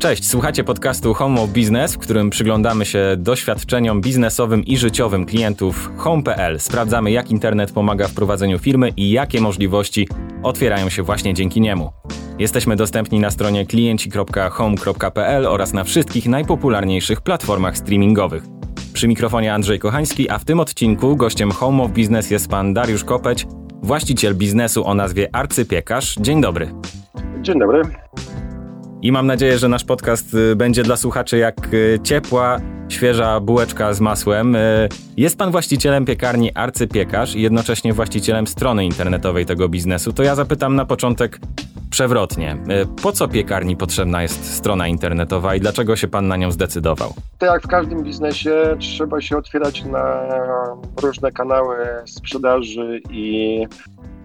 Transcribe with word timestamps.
Cześć, 0.00 0.28
słuchacie 0.28 0.64
podcastu 0.64 1.14
Home 1.14 1.40
of 1.40 1.50
Business, 1.50 1.94
w 1.94 1.98
którym 1.98 2.30
przyglądamy 2.30 2.84
się 2.84 3.14
doświadczeniom 3.18 4.00
biznesowym 4.00 4.64
i 4.64 4.76
życiowym 4.76 5.26
klientów 5.26 5.90
Home.pl. 5.96 6.60
Sprawdzamy, 6.60 7.10
jak 7.10 7.30
internet 7.30 7.72
pomaga 7.72 8.08
w 8.08 8.14
prowadzeniu 8.14 8.58
firmy 8.58 8.92
i 8.96 9.10
jakie 9.10 9.40
możliwości 9.40 10.08
otwierają 10.42 10.88
się 10.88 11.02
właśnie 11.02 11.34
dzięki 11.34 11.60
niemu. 11.60 11.92
Jesteśmy 12.38 12.76
dostępni 12.76 13.20
na 13.20 13.30
stronie 13.30 13.66
klienci.home.pl 13.66 15.46
oraz 15.46 15.72
na 15.72 15.84
wszystkich 15.84 16.26
najpopularniejszych 16.28 17.20
platformach 17.20 17.76
streamingowych. 17.76 18.42
Przy 18.92 19.08
mikrofonie 19.08 19.54
Andrzej 19.54 19.78
Kochański, 19.78 20.30
a 20.30 20.38
w 20.38 20.44
tym 20.44 20.60
odcinku 20.60 21.16
gościem 21.16 21.50
Home 21.50 21.82
of 21.82 21.90
Business 21.90 22.30
jest 22.30 22.48
pan 22.48 22.74
Dariusz 22.74 23.04
Kopeć, 23.04 23.46
właściciel 23.82 24.34
biznesu 24.34 24.86
o 24.86 24.94
nazwie 24.94 25.28
Arcypiekarz. 25.32 26.14
Dzień 26.20 26.40
dobry. 26.40 26.72
Dzień 27.42 27.58
dobry. 27.58 27.82
I 29.02 29.12
mam 29.12 29.26
nadzieję, 29.26 29.58
że 29.58 29.68
nasz 29.68 29.84
podcast 29.84 30.34
y, 30.34 30.56
będzie 30.56 30.82
dla 30.82 30.96
słuchaczy 30.96 31.38
jak 31.38 31.74
y, 31.74 31.98
ciepła, 32.04 32.60
świeża 32.88 33.40
bułeczka 33.40 33.94
z 33.94 34.00
masłem. 34.00 34.56
Y, 34.56 34.88
jest 35.16 35.38
pan 35.38 35.50
właścicielem 35.50 36.04
piekarni 36.04 36.54
Arcypiekarz 36.54 37.34
i 37.34 37.42
jednocześnie 37.42 37.92
właścicielem 37.92 38.46
strony 38.46 38.84
internetowej 38.84 39.46
tego 39.46 39.68
biznesu. 39.68 40.12
To 40.12 40.22
ja 40.22 40.34
zapytam 40.34 40.74
na 40.74 40.84
początek 40.84 41.38
przewrotnie. 41.90 42.56
Po 43.02 43.12
co 43.12 43.28
piekarni 43.28 43.76
potrzebna 43.76 44.22
jest 44.22 44.54
strona 44.54 44.88
internetowa 44.88 45.54
i 45.54 45.60
dlaczego 45.60 45.96
się 45.96 46.08
pan 46.08 46.28
na 46.28 46.36
nią 46.36 46.52
zdecydował? 46.52 47.14
To 47.38 47.46
jak 47.46 47.62
w 47.62 47.66
każdym 47.66 48.02
biznesie 48.02 48.76
trzeba 48.78 49.20
się 49.20 49.36
otwierać 49.36 49.84
na 49.84 50.22
różne 51.02 51.32
kanały 51.32 51.76
sprzedaży 52.06 53.00
i 53.10 53.66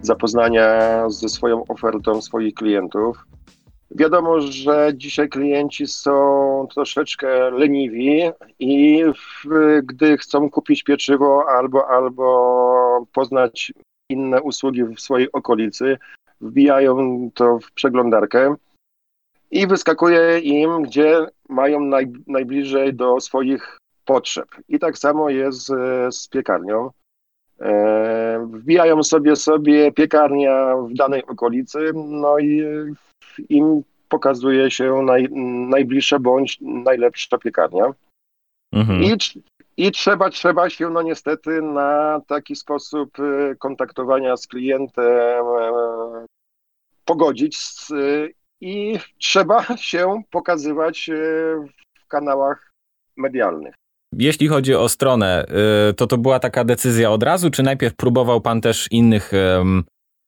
zapoznania 0.02 0.70
ze 1.08 1.28
swoją 1.28 1.64
ofertą 1.66 2.22
swoich 2.22 2.54
klientów. 2.54 3.26
Wiadomo, 3.98 4.40
że 4.40 4.90
dzisiaj 4.94 5.28
klienci 5.28 5.86
są 5.86 6.66
troszeczkę 6.74 7.50
leniwi 7.50 8.20
i 8.58 9.04
w, 9.04 9.48
gdy 9.82 10.18
chcą 10.18 10.50
kupić 10.50 10.82
pieczywo 10.82 11.44
albo, 11.48 11.88
albo 11.88 13.06
poznać 13.12 13.72
inne 14.10 14.42
usługi 14.42 14.84
w 14.84 15.00
swojej 15.00 15.32
okolicy, 15.32 15.98
wbijają 16.40 16.96
to 17.34 17.58
w 17.58 17.72
przeglądarkę 17.72 18.54
i 19.50 19.66
wyskakuje 19.66 20.38
im, 20.38 20.82
gdzie 20.82 21.26
mają 21.48 21.80
naj, 21.80 22.12
najbliżej 22.26 22.94
do 22.94 23.20
swoich 23.20 23.78
potrzeb. 24.04 24.48
I 24.68 24.78
tak 24.78 24.98
samo 24.98 25.30
jest 25.30 25.58
z, 25.66 26.14
z 26.14 26.28
piekarnią. 26.28 26.90
E, 27.60 28.46
wbijają 28.50 29.02
sobie 29.02 29.36
sobie 29.36 29.92
piekarnia 29.92 30.76
w 30.76 30.94
danej 30.94 31.26
okolicy, 31.26 31.78
no 31.94 32.38
i 32.38 32.64
im 33.48 33.82
pokazuje 34.08 34.70
się 34.70 35.02
naj, 35.02 35.28
najbliższa 35.68 36.18
bądź 36.18 36.58
najlepsza 36.60 37.38
piekarnia. 37.38 37.92
Mhm. 38.72 39.02
I, 39.02 39.16
I 39.76 39.90
trzeba, 39.90 40.30
trzeba 40.30 40.70
się 40.70 40.90
no 40.90 41.02
niestety 41.02 41.62
na 41.62 42.20
taki 42.26 42.56
sposób 42.56 43.18
y, 43.18 43.56
kontaktowania 43.58 44.36
z 44.36 44.46
klientem 44.46 45.46
e, 45.60 46.26
pogodzić 47.04 47.58
z, 47.58 47.92
i 48.60 48.98
trzeba 49.18 49.76
się 49.76 50.22
pokazywać 50.30 51.08
y, 51.08 51.12
w 52.04 52.06
kanałach 52.08 52.70
medialnych. 53.16 53.74
Jeśli 54.12 54.48
chodzi 54.48 54.74
o 54.74 54.88
stronę, 54.88 55.46
y, 55.90 55.94
to 55.94 56.06
to 56.06 56.18
była 56.18 56.38
taka 56.38 56.64
decyzja 56.64 57.10
od 57.10 57.22
razu, 57.22 57.50
czy 57.50 57.62
najpierw 57.62 57.96
próbował 57.96 58.40
pan 58.40 58.60
też 58.60 58.88
innych 58.90 59.32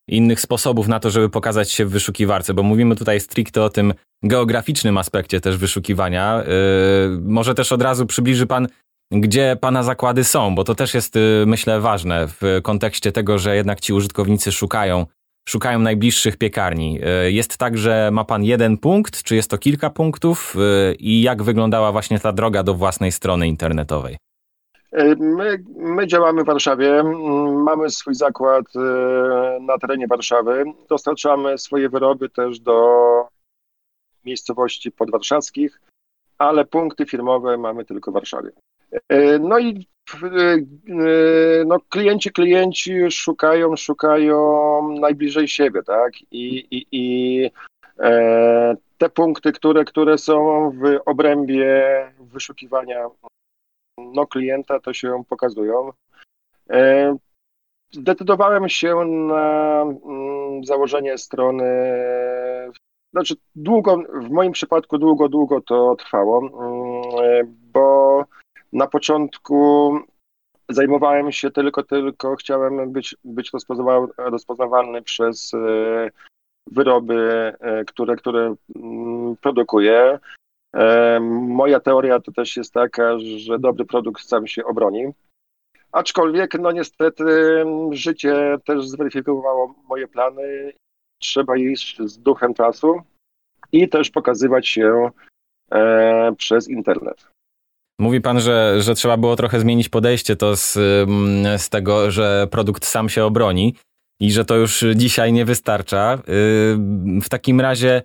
innych 0.08 0.40
sposobów 0.40 0.88
na 0.88 1.00
to, 1.00 1.10
żeby 1.10 1.28
pokazać 1.28 1.70
się 1.70 1.84
w 1.84 1.90
wyszukiwarce, 1.90 2.54
bo 2.54 2.62
mówimy 2.62 2.96
tutaj 2.96 3.20
stricte 3.20 3.62
o 3.62 3.70
tym 3.70 3.94
geograficznym 4.22 4.98
aspekcie 4.98 5.40
też 5.40 5.56
wyszukiwania. 5.56 6.42
Yy, 6.46 7.20
może 7.20 7.54
też 7.54 7.72
od 7.72 7.82
razu 7.82 8.06
przybliży 8.06 8.46
Pan, 8.46 8.68
gdzie 9.12 9.56
Pana 9.60 9.82
zakłady 9.82 10.24
są, 10.24 10.54
bo 10.54 10.64
to 10.64 10.74
też 10.74 10.94
jest, 10.94 11.14
yy, 11.14 11.44
myślę, 11.46 11.80
ważne 11.80 12.28
w 12.28 12.60
kontekście 12.62 13.12
tego, 13.12 13.38
że 13.38 13.56
jednak 13.56 13.80
ci 13.80 13.92
użytkownicy 13.92 14.52
szukają, 14.52 15.06
szukają 15.48 15.78
najbliższych 15.78 16.36
piekarni. 16.36 16.94
Yy, 16.94 17.32
jest 17.32 17.58
tak, 17.58 17.78
że 17.78 18.10
ma 18.12 18.24
Pan 18.24 18.44
jeden 18.44 18.78
punkt, 18.78 19.22
czy 19.22 19.36
jest 19.36 19.50
to 19.50 19.58
kilka 19.58 19.90
punktów 19.90 20.56
yy, 20.56 20.94
i 20.94 21.22
jak 21.22 21.42
wyglądała 21.42 21.92
właśnie 21.92 22.20
ta 22.20 22.32
droga 22.32 22.62
do 22.62 22.74
własnej 22.74 23.12
strony 23.12 23.48
internetowej? 23.48 24.16
E, 24.92 25.14
my, 25.16 25.58
my, 25.76 26.06
działamy 26.06 26.42
w 26.42 26.46
Warszawie, 26.46 27.02
mamy 27.64 27.90
swój 27.90 28.14
zakład 28.14 28.64
e, 28.76 28.80
na 29.60 29.78
terenie 29.78 30.06
Warszawy. 30.06 30.64
Dostarczamy 30.88 31.58
swoje 31.58 31.88
wyroby 31.88 32.28
też 32.28 32.60
do 32.60 33.28
miejscowości 34.24 34.92
podwarszawskich, 34.92 35.80
ale 36.38 36.64
punkty 36.64 37.06
firmowe 37.06 37.56
mamy 37.56 37.84
tylko 37.84 38.10
w 38.10 38.14
Warszawie. 38.14 38.50
E, 39.08 39.38
no 39.38 39.58
i 39.58 39.86
no, 41.66 41.76
klienci, 41.88 42.32
klienci 42.32 43.10
szukają, 43.10 43.76
szukają 43.76 44.98
najbliżej 45.00 45.48
siebie, 45.48 45.82
tak? 45.82 46.12
I, 46.30 46.66
i, 46.70 46.86
i 46.92 47.50
te 48.98 49.08
punkty, 49.08 49.52
które, 49.52 49.84
które 49.84 50.18
są 50.18 50.70
w 50.70 50.98
obrębie 51.06 51.84
wyszukiwania 52.20 53.08
no, 54.14 54.26
klienta, 54.26 54.80
to 54.80 54.92
się 54.92 55.22
pokazują. 55.28 55.90
E, 56.70 57.16
zdecydowałem 57.92 58.68
się 58.68 58.94
na 59.04 59.82
mm, 59.82 60.64
założenie 60.64 61.18
strony. 61.18 61.64
Znaczy, 63.12 63.34
długo, 63.54 63.96
w 64.14 64.30
moim 64.30 64.52
przypadku 64.52 64.98
długo, 64.98 65.28
długo 65.28 65.60
to 65.60 65.96
trwało, 65.96 66.38
mm, 66.38 67.56
bo 67.72 68.24
na 68.72 68.86
początku 68.86 69.92
zajmowałem 70.68 71.32
się 71.32 71.50
tylko, 71.50 71.82
tylko 71.82 72.36
chciałem 72.36 72.92
być, 72.92 73.16
być 73.24 73.50
rozpoznawalny 74.18 75.02
przez 75.02 75.54
e, 75.54 76.10
wyroby, 76.66 77.52
e, 77.60 77.84
które, 77.84 78.16
które 78.16 78.54
mm, 78.76 79.36
produkuję. 79.36 80.18
E, 80.76 81.20
moja 81.48 81.80
teoria 81.80 82.20
to 82.20 82.32
też 82.32 82.56
jest 82.56 82.72
taka, 82.72 83.18
że 83.18 83.58
dobry 83.58 83.84
produkt 83.84 84.22
sam 84.22 84.46
się 84.46 84.64
obroni. 84.64 85.06
Aczkolwiek, 85.92 86.54
no 86.60 86.72
niestety, 86.72 87.24
życie 87.90 88.56
też 88.64 88.88
zweryfikowało 88.88 89.74
moje 89.88 90.08
plany. 90.08 90.72
Trzeba 91.22 91.56
iść 91.56 91.98
z 92.04 92.18
duchem 92.18 92.54
czasu 92.54 93.02
i 93.72 93.88
też 93.88 94.10
pokazywać 94.10 94.68
się 94.68 95.10
e, 95.72 96.32
przez 96.38 96.68
internet. 96.68 97.28
Mówi 98.00 98.20
pan, 98.20 98.40
że, 98.40 98.82
że 98.82 98.94
trzeba 98.94 99.16
było 99.16 99.36
trochę 99.36 99.60
zmienić 99.60 99.88
podejście 99.88 100.36
to 100.36 100.56
z, 100.56 100.72
z 101.56 101.68
tego, 101.68 102.10
że 102.10 102.48
produkt 102.50 102.84
sam 102.84 103.08
się 103.08 103.24
obroni 103.24 103.74
i 104.20 104.32
że 104.32 104.44
to 104.44 104.56
już 104.56 104.84
dzisiaj 104.94 105.32
nie 105.32 105.44
wystarcza. 105.44 106.14
Y, 106.14 106.20
w 107.22 107.28
takim 107.28 107.60
razie 107.60 108.02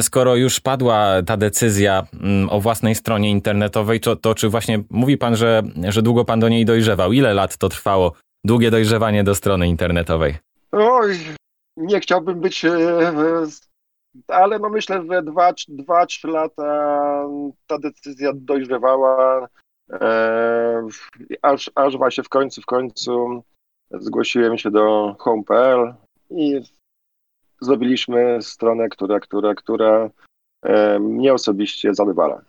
skoro 0.00 0.36
już 0.36 0.60
padła 0.60 1.22
ta 1.26 1.36
decyzja 1.36 2.06
mm, 2.20 2.50
o 2.50 2.60
własnej 2.60 2.94
stronie 2.94 3.30
internetowej, 3.30 4.00
to, 4.00 4.16
to 4.16 4.34
czy 4.34 4.48
właśnie 4.48 4.82
mówi 4.90 5.18
pan, 5.18 5.36
że, 5.36 5.62
że 5.88 6.02
długo 6.02 6.24
pan 6.24 6.40
do 6.40 6.48
niej 6.48 6.64
dojrzewał? 6.64 7.12
Ile 7.12 7.34
lat 7.34 7.56
to 7.56 7.68
trwało? 7.68 8.12
Długie 8.44 8.70
dojrzewanie 8.70 9.24
do 9.24 9.34
strony 9.34 9.68
internetowej? 9.68 10.34
Oj, 10.72 11.18
nie 11.76 12.00
chciałbym 12.00 12.40
być, 12.40 12.64
e, 12.64 12.72
ale 14.28 14.58
no 14.58 14.68
myślę, 14.68 15.04
że 15.10 15.22
dwa, 15.22 15.52
dwa 15.68 16.06
trzy 16.06 16.28
lata 16.28 17.26
ta 17.66 17.78
decyzja 17.78 18.32
dojrzewała, 18.34 19.48
e, 19.92 20.86
aż, 21.42 21.70
aż 21.74 21.96
właśnie 21.96 22.24
w 22.24 22.28
końcu, 22.28 22.62
w 22.62 22.66
końcu 22.66 23.42
zgłosiłem 23.90 24.58
się 24.58 24.70
do 24.70 25.16
home.pl 25.18 25.94
i 26.30 26.60
zrobiliśmy 27.60 28.38
stronę, 28.42 28.88
która, 28.88 29.20
która, 29.20 29.54
która 29.54 30.10
e, 30.62 30.98
mnie 30.98 31.34
osobiście 31.34 31.94
zadowala. 31.94 32.42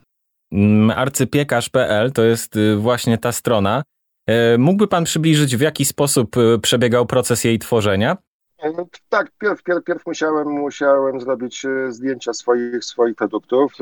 Mm, 0.52 0.92
arcypiekarz.pl 0.92 2.12
to 2.12 2.24
jest 2.24 2.56
y, 2.56 2.76
właśnie 2.76 3.18
ta 3.18 3.32
strona. 3.32 3.84
E, 4.28 4.58
mógłby 4.58 4.88
Pan 4.88 5.04
przybliżyć, 5.04 5.58
w 5.58 5.62
jaki 5.62 5.86
sposób 5.86 6.38
y, 6.38 6.60
przebiegał 6.62 7.06
proces 7.06 7.44
jej 7.44 7.60
tworzenia? 7.60 8.18
E, 8.64 8.86
tak, 9.10 9.32
pierw, 9.40 9.64
pierw, 9.64 9.84
pierw 9.84 10.06
musiałem, 10.06 10.48
musiałem 10.48 11.22
zrobić 11.22 11.66
zdjęcia 11.90 12.34
swoich, 12.34 12.86
swoich 12.86 13.16
produktów, 13.16 13.74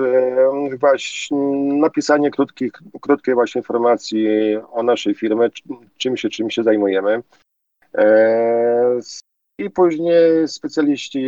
właśnie 0.80 1.38
napisanie 1.78 2.32
krótkich, 2.32 2.72
krótkiej 3.02 3.34
właśnie 3.34 3.60
informacji 3.60 4.28
o 4.72 4.84
naszej 4.84 5.16
firmie, 5.16 5.50
czym 5.98 6.18
się, 6.18 6.30
czym 6.30 6.50
się 6.50 6.64
zajmujemy. 6.64 7.22
I 9.60 9.70
później 9.70 10.48
specjaliści 10.48 11.26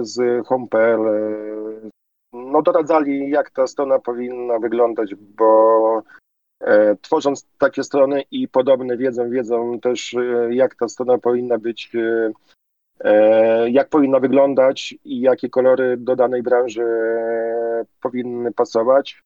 z 0.00 0.46
Home.pl 0.46 1.00
e, 1.06 1.90
no, 2.32 2.62
doradzali, 2.62 3.30
jak 3.30 3.50
ta 3.50 3.66
strona 3.66 3.98
powinna 3.98 4.58
wyglądać, 4.58 5.14
bo 5.14 6.02
e, 6.60 6.96
tworząc 6.96 7.46
takie 7.58 7.84
strony 7.84 8.22
i 8.30 8.48
podobne 8.48 8.96
wiedzą, 8.96 9.30
wiedzą 9.30 9.80
też, 9.80 10.14
e, 10.14 10.54
jak 10.54 10.74
ta 10.74 10.88
strona 10.88 11.18
powinna 11.18 11.58
być, 11.58 11.92
e, 11.94 12.30
e 13.00 13.70
jak 13.70 13.88
powinna 13.88 14.20
wyglądać 14.20 14.94
i 15.04 15.20
jakie 15.20 15.48
kolory 15.48 15.96
do 15.96 16.16
danej 16.16 16.42
branży 16.42 16.84
powinny 18.00 18.52
pasować. 18.52 19.22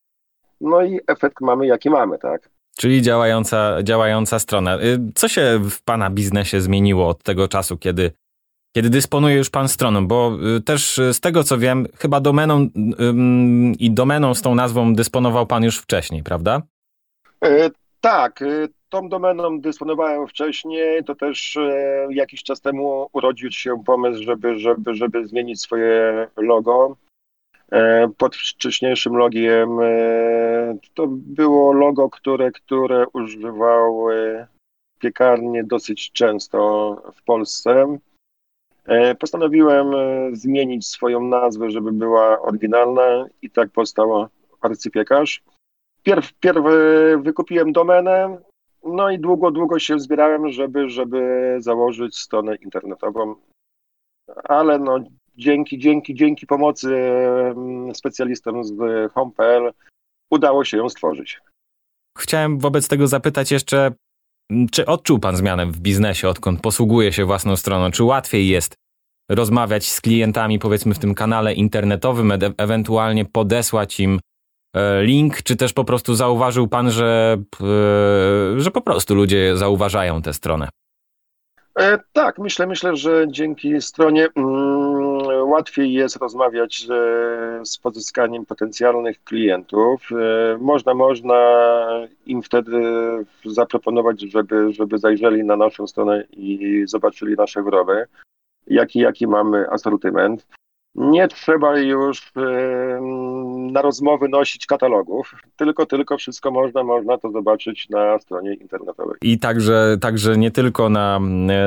No 0.60 0.82
i 0.82 1.00
efekt 1.06 1.40
mamy 1.40 1.66
jaki 1.66 1.90
mamy, 1.90 2.18
tak? 2.18 2.48
Czyli 2.76 3.02
działająca, 3.02 3.82
działająca 3.82 4.38
strona. 4.38 4.78
Y, 4.78 4.98
co 5.14 5.28
się 5.28 5.60
w 5.70 5.82
Pana 5.82 6.10
biznesie 6.10 6.60
zmieniło 6.60 7.08
od 7.08 7.22
tego 7.22 7.48
czasu, 7.48 7.78
kiedy, 7.78 8.12
kiedy 8.76 8.90
dysponuje 8.90 9.36
już 9.36 9.50
Pan 9.50 9.68
stroną? 9.68 10.06
Bo 10.06 10.38
y, 10.56 10.60
też 10.60 11.00
z 11.12 11.20
tego 11.20 11.44
co 11.44 11.58
wiem, 11.58 11.86
chyba 11.96 12.20
domeną 12.20 12.68
i 13.78 13.90
domeną 13.90 14.34
z 14.34 14.42
tą 14.42 14.54
nazwą 14.54 14.94
dysponował 14.94 15.46
Pan 15.46 15.64
już 15.64 15.78
wcześniej, 15.78 16.22
prawda? 16.22 16.62
E, 17.44 17.70
tak, 18.00 18.42
e, 18.42 18.68
tą 18.88 19.08
domeną 19.08 19.60
dysponowałem 19.60 20.28
wcześniej, 20.28 21.04
to 21.04 21.14
też 21.14 21.56
e, 21.56 22.06
jakiś 22.10 22.42
czas 22.42 22.60
temu 22.60 23.08
urodził 23.12 23.50
się 23.50 23.84
pomysł, 23.84 24.22
żeby, 24.22 24.58
żeby, 24.58 24.94
żeby 24.94 25.26
zmienić 25.26 25.60
swoje 25.60 26.28
logo. 26.36 26.96
Pod 28.18 28.36
wcześniejszym 28.36 29.16
logiem 29.16 29.68
to 30.94 31.06
było 31.08 31.72
logo, 31.72 32.10
które, 32.10 32.50
które 32.50 33.06
używały 33.12 34.46
piekarnie 34.98 35.64
dosyć 35.64 36.12
często 36.12 37.02
w 37.14 37.22
Polsce. 37.22 37.98
Postanowiłem 39.18 39.86
zmienić 40.32 40.86
swoją 40.86 41.20
nazwę, 41.20 41.70
żeby 41.70 41.92
była 41.92 42.40
oryginalna 42.40 43.26
i 43.42 43.50
tak 43.50 43.70
powstał 43.70 44.28
arcypiekarz. 44.60 45.42
Pierw, 46.02 46.32
pierw 46.32 46.64
wykupiłem 47.22 47.72
domenę, 47.72 48.38
no 48.84 49.10
i 49.10 49.18
długo, 49.18 49.50
długo 49.50 49.78
się 49.78 50.00
zbierałem, 50.00 50.48
żeby, 50.52 50.88
żeby 50.88 51.54
założyć 51.58 52.18
stronę 52.18 52.56
internetową. 52.56 53.34
Ale 54.44 54.78
no, 54.78 54.98
dzięki, 55.36 55.78
dzięki, 55.78 56.14
dzięki 56.14 56.46
pomocy 56.46 56.96
specjalistom 57.94 58.64
z 58.64 58.72
Home.pl 59.12 59.72
udało 60.30 60.64
się 60.64 60.76
ją 60.76 60.88
stworzyć. 60.88 61.40
Chciałem 62.18 62.58
wobec 62.58 62.88
tego 62.88 63.06
zapytać 63.06 63.52
jeszcze, 63.52 63.92
czy 64.70 64.86
odczuł 64.86 65.18
Pan 65.18 65.36
zmianę 65.36 65.66
w 65.66 65.80
biznesie, 65.80 66.28
odkąd 66.28 66.60
posługuje 66.60 67.12
się 67.12 67.24
własną 67.24 67.56
stroną? 67.56 67.90
Czy 67.90 68.04
łatwiej 68.04 68.48
jest 68.48 68.74
rozmawiać 69.30 69.88
z 69.90 70.00
klientami, 70.00 70.58
powiedzmy, 70.58 70.94
w 70.94 70.98
tym 70.98 71.14
kanale 71.14 71.54
internetowym, 71.54 72.32
e 72.32 72.38
ewentualnie 72.58 73.24
podesłać 73.24 74.00
im 74.00 74.20
E, 74.76 75.02
link, 75.02 75.42
czy 75.42 75.56
też 75.56 75.72
po 75.72 75.84
prostu 75.84 76.14
zauważył 76.14 76.68
pan, 76.68 76.90
że, 76.90 77.38
e, 77.60 78.60
że 78.60 78.70
po 78.70 78.80
prostu 78.80 79.14
ludzie 79.14 79.56
zauważają 79.56 80.22
tę 80.22 80.32
stronę? 80.32 80.68
E, 81.78 81.98
tak, 82.12 82.38
myślę, 82.38 82.66
myślę, 82.66 82.96
że 82.96 83.26
dzięki 83.28 83.80
stronie 83.80 84.28
mm, 84.36 84.91
łatwiej 85.52 85.92
jest 85.92 86.16
rozmawiać 86.16 86.86
z 87.62 87.78
pozyskaniem 87.78 88.46
potencjalnych 88.46 89.24
klientów. 89.24 90.08
Można, 90.60 90.94
można 90.94 91.38
im 92.26 92.42
wtedy 92.42 92.80
zaproponować, 93.44 94.20
żeby, 94.20 94.72
żeby 94.72 94.98
zajrzeli 94.98 95.44
na 95.44 95.56
naszą 95.56 95.86
stronę 95.86 96.24
i 96.32 96.82
zobaczyli 96.86 97.34
nasze 97.34 97.62
wyroby, 97.62 98.04
jaki, 98.66 98.98
jaki 98.98 99.26
mamy 99.26 99.70
asortyment. 99.70 100.46
Nie 100.94 101.28
trzeba 101.28 101.78
już 101.78 102.32
na 103.72 103.82
rozmowy 103.82 104.28
nosić 104.28 104.66
katalogów, 104.66 105.34
tylko, 105.56 105.86
tylko 105.86 106.16
wszystko 106.16 106.50
można, 106.50 106.84
można 106.84 107.18
to 107.18 107.30
zobaczyć 107.30 107.88
na 107.88 108.18
stronie 108.18 108.54
internetowej. 108.54 109.16
I 109.22 109.38
także, 109.38 109.96
także 110.00 110.36
nie 110.36 110.50
tylko 110.50 110.88
na, 110.88 111.20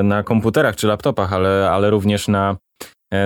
na 0.03 0.23
komputerach 0.23 0.75
czy 0.75 0.87
laptopach, 0.87 1.33
ale, 1.33 1.69
ale 1.71 1.89
również 1.89 2.27
na, 2.27 2.55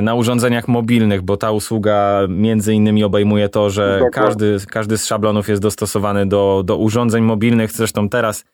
na 0.01 0.15
urządzeniach 0.15 0.67
mobilnych, 0.67 1.21
bo 1.21 1.37
ta 1.37 1.51
usługa 1.51 2.19
między 2.29 2.73
innymi 2.73 3.03
obejmuje 3.03 3.49
to, 3.49 3.69
że 3.69 4.01
każdy, 4.13 4.57
każdy 4.69 4.97
z 4.97 5.05
szablonów 5.05 5.49
jest 5.49 5.61
dostosowany 5.61 6.25
do, 6.25 6.63
do 6.65 6.77
urządzeń 6.77 7.23
mobilnych. 7.23 7.71
Zresztą 7.71 8.09
teraz 8.09 8.45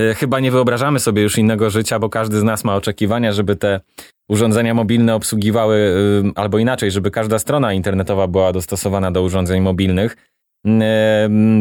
e, 0.00 0.14
chyba 0.14 0.40
nie 0.40 0.50
wyobrażamy 0.50 1.00
sobie 1.00 1.22
już 1.22 1.38
innego 1.38 1.70
życia, 1.70 1.98
bo 1.98 2.08
każdy 2.08 2.40
z 2.40 2.42
nas 2.42 2.64
ma 2.64 2.76
oczekiwania, 2.76 3.32
żeby 3.32 3.56
te 3.56 3.80
urządzenia 4.28 4.74
mobilne 4.74 5.14
obsługiwały, 5.14 5.76
y, 5.76 6.32
albo 6.34 6.58
inaczej, 6.58 6.90
żeby 6.90 7.10
każda 7.10 7.38
strona 7.38 7.72
internetowa 7.72 8.26
była 8.26 8.52
dostosowana 8.52 9.10
do 9.10 9.22
urządzeń 9.22 9.60
mobilnych. 9.60 10.16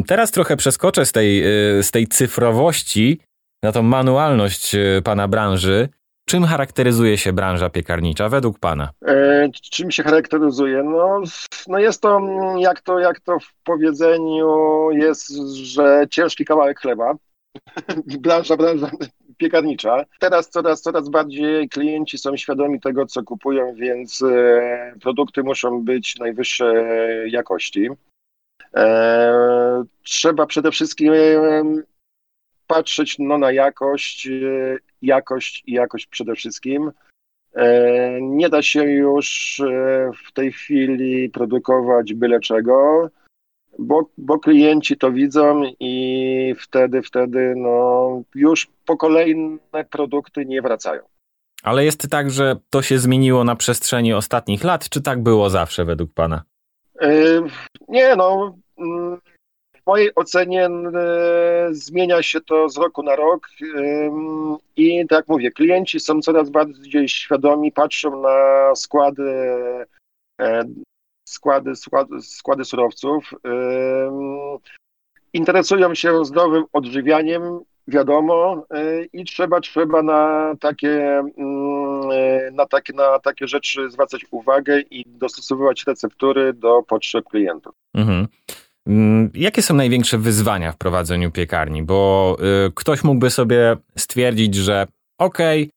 Teraz 0.08 0.32
trochę 0.32 0.58
przeskoczę 0.58 1.06
z 1.06 1.12
tej, 1.12 1.44
z 1.84 1.92
tej 1.92 2.08
cyfrowości 2.08 3.20
na 3.64 3.72
tą 3.72 3.84
manualność 3.84 4.76
pana 5.04 5.28
branży. 5.28 5.90
Czym 6.26 6.44
charakteryzuje 6.46 7.18
się 7.18 7.34
branża 7.34 7.70
piekarnicza 7.70 8.30
według 8.30 8.60
pana? 8.60 8.90
E, 9.06 9.50
czym 9.72 9.92
się 9.92 10.04
charakteryzuje? 10.04 10.84
No, 10.84 11.22
no 11.68 11.80
jest 11.80 12.02
to 12.02 12.20
jak, 12.60 12.82
to, 12.82 13.00
jak 13.00 13.20
to 13.20 13.40
w 13.40 13.54
powiedzeniu 13.64 14.92
jest, 14.92 15.30
że 15.54 16.06
ciężki 16.10 16.46
kawałek 16.46 16.80
chleba. 16.80 17.16
branża, 18.20 18.58
branża 18.58 18.92
piekarnicza. 19.38 20.06
Teraz 20.20 20.50
coraz, 20.50 20.82
coraz 20.82 21.10
bardziej 21.10 21.70
klienci 21.70 22.18
są 22.18 22.38
świadomi 22.38 22.80
tego, 22.80 23.06
co 23.06 23.24
kupują, 23.24 23.76
więc 23.76 24.22
e, 24.22 24.94
produkty 25.02 25.44
muszą 25.44 25.84
być 25.84 26.16
najwyższej 26.20 27.32
jakości. 27.32 27.90
E, 28.76 29.84
trzeba 30.04 30.46
przede 30.46 30.72
wszystkim 30.72 31.14
patrzeć 32.68 33.16
no, 33.20 33.38
na 33.38 33.52
jakość, 33.52 34.30
jakość 35.02 35.64
i 35.66 35.74
jakość 35.74 36.08
przede 36.08 36.36
wszystkim. 36.36 36.92
Nie 38.22 38.50
da 38.50 38.62
się 38.62 38.84
już 38.84 39.62
w 40.28 40.32
tej 40.32 40.52
chwili 40.52 41.30
produkować 41.30 42.14
byle 42.14 42.40
czego 42.40 43.10
bo, 43.80 44.10
bo 44.18 44.40
klienci 44.40 44.98
to 44.98 45.12
widzą 45.12 45.64
i 45.80 46.56
wtedy, 46.60 47.02
wtedy 47.02 47.54
no, 47.58 48.22
już 48.36 48.68
po 48.86 48.98
kolejne 48.98 49.86
produkty 49.90 50.46
nie 50.46 50.62
wracają. 50.62 51.02
Ale 51.64 51.86
jest 51.86 52.10
tak, 52.10 52.32
że 52.32 52.56
to 52.70 52.82
się 52.82 53.00
zmieniło 53.00 53.44
na 53.44 53.56
przestrzeni 53.56 54.14
ostatnich 54.14 54.64
lat, 54.64 54.90
czy 54.90 55.02
tak 55.02 55.24
było 55.24 55.50
zawsze 55.50 55.86
według 55.86 56.14
Pana? 56.14 56.44
Yy, 57.02 57.44
nie, 57.88 58.16
no. 58.16 58.56
W 59.84 59.88
mojej 59.88 60.16
ocenie 60.16 60.70
yy, 61.68 61.76
zmienia 61.76 62.24
się 62.24 62.42
to 62.42 62.70
z 62.70 62.78
roku 62.78 63.04
na 63.04 63.16
rok 63.16 63.50
i 64.76 65.08
tak 65.10 65.28
mówię, 65.28 65.52
klienci 65.52 66.00
są 66.00 66.22
coraz 66.22 66.50
bardziej 66.50 67.10
świadomi, 67.10 67.72
patrzą 67.72 68.22
na 68.22 68.76
składy 68.76 69.24
składy, 71.26 71.76
składy, 71.76 72.22
składy 72.22 72.66
surowców. 72.66 73.34
Interesują 75.34 75.96
się 75.96 76.26
zdrowym 76.26 76.64
odżywianiem, 76.74 77.60
wiadomo, 77.88 78.66
y, 78.76 79.10
i 79.14 79.26
trzeba, 79.26 79.60
trzeba 79.60 80.04
na 80.04 80.54
takie, 80.60 81.20
mm, 81.38 82.56
na 82.56 82.66
takie, 82.66 82.94
na 82.94 83.20
takie 83.20 83.48
rzeczy 83.48 83.90
zwracać 83.92 84.26
uwagę 84.32 84.80
i 84.80 85.04
dostosowywać 85.08 85.84
receptury 85.88 86.54
do 86.54 86.84
potrzeb 86.84 87.26
klientów. 87.26 87.76
Mhm. 87.94 88.28
Mm, 88.88 89.32
jakie 89.34 89.62
są 89.62 89.74
największe 89.74 90.18
wyzwania 90.18 90.72
w 90.72 90.78
prowadzeniu 90.78 91.32
piekarni? 91.32 91.84
Bo 91.84 92.38
y, 92.68 92.72
ktoś 92.76 93.04
mógłby 93.04 93.30
sobie 93.30 93.78
stwierdzić, 93.96 94.56
że 94.56 94.88
okej, 95.20 95.64
okay, 95.64 95.74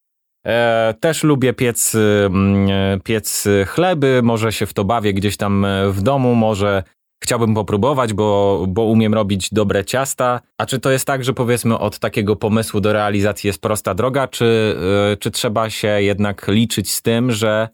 E, 0.47 0.95
też 1.01 1.23
lubię 1.23 1.53
piec, 1.53 1.95
mm, 1.95 2.71
e, 2.71 3.01
piec 3.05 3.45
chleby, 3.67 4.21
może 4.23 4.53
się 4.53 4.67
w 4.67 4.75
to 4.75 4.85
bawię 4.85 5.13
gdzieś 5.13 5.37
tam 5.37 5.65
e, 5.65 5.91
w 5.91 6.03
domu, 6.03 6.35
może 6.35 6.83
chciałbym 7.23 7.55
popróbować, 7.55 8.13
bo, 8.13 8.65
bo 8.69 8.85
umiem 8.85 9.15
robić 9.15 9.49
dobre 9.53 9.85
ciasta. 9.85 10.41
A 10.59 10.67
czy 10.67 10.79
to 10.79 10.91
jest 10.91 11.07
tak, 11.07 11.25
że 11.25 11.33
powiedzmy 11.33 11.79
od 11.79 11.99
takiego 11.99 12.37
pomysłu 12.37 12.81
do 12.81 12.93
realizacji 12.93 13.49
jest 13.49 13.61
prosta 13.61 13.95
droga, 13.95 14.29
czy, 14.29 14.77
czy 15.21 15.31
trzeba 15.31 15.71
się 15.71 15.89
jednak 15.89 16.49
liczyć 16.49 16.93
z 16.93 17.03
tym, 17.03 17.33
że 17.33 17.69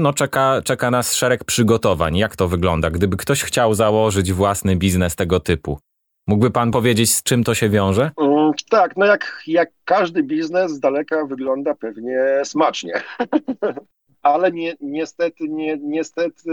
no 0.00 0.12
czeka, 0.12 0.60
czeka 0.64 0.90
nas 0.90 1.14
szereg 1.14 1.44
przygotowań? 1.44 2.16
Jak 2.16 2.36
to 2.36 2.48
wygląda, 2.48 2.90
gdyby 2.90 3.16
ktoś 3.16 3.42
chciał 3.42 3.74
założyć 3.74 4.32
własny 4.32 4.76
biznes 4.76 5.16
tego 5.16 5.40
typu? 5.40 5.78
Mógłby 6.26 6.50
pan 6.50 6.70
powiedzieć, 6.70 7.14
z 7.14 7.22
czym 7.22 7.44
to 7.44 7.54
się 7.54 7.68
wiąże? 7.68 8.10
Mm, 8.20 8.52
tak, 8.70 8.96
no 8.96 9.06
jak, 9.06 9.42
jak 9.46 9.70
każdy 9.84 10.22
biznes 10.22 10.72
z 10.72 10.80
daleka 10.80 11.26
wygląda 11.26 11.74
pewnie 11.74 12.18
smacznie. 12.44 12.92
Ale 14.22 14.52
nie, 14.52 14.76
niestety, 14.80 15.48
nie, 15.48 15.78
niestety 15.78 16.50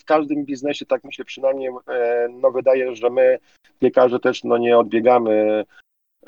w 0.00 0.04
każdym 0.04 0.44
biznesie, 0.44 0.86
tak 0.86 1.04
mi 1.04 1.14
się 1.14 1.24
przynajmniej 1.24 1.70
e, 1.88 2.28
no, 2.30 2.50
wydaje, 2.50 2.96
że 2.96 3.10
my 3.10 3.38
piekarze 3.78 4.20
też 4.20 4.44
no, 4.44 4.58
nie 4.58 4.78
odbiegamy 4.78 5.64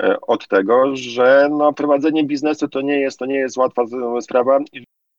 e, 0.03 0.21
od 0.21 0.47
tego, 0.47 0.95
że 0.95 1.47
no, 1.51 1.73
prowadzenie 1.73 2.23
biznesu 2.23 2.67
to 2.67 2.81
nie 2.81 2.99
jest, 2.99 3.19
to 3.19 3.25
nie 3.25 3.35
jest 3.35 3.57
łatwa 3.57 3.83
sprawa 4.21 4.59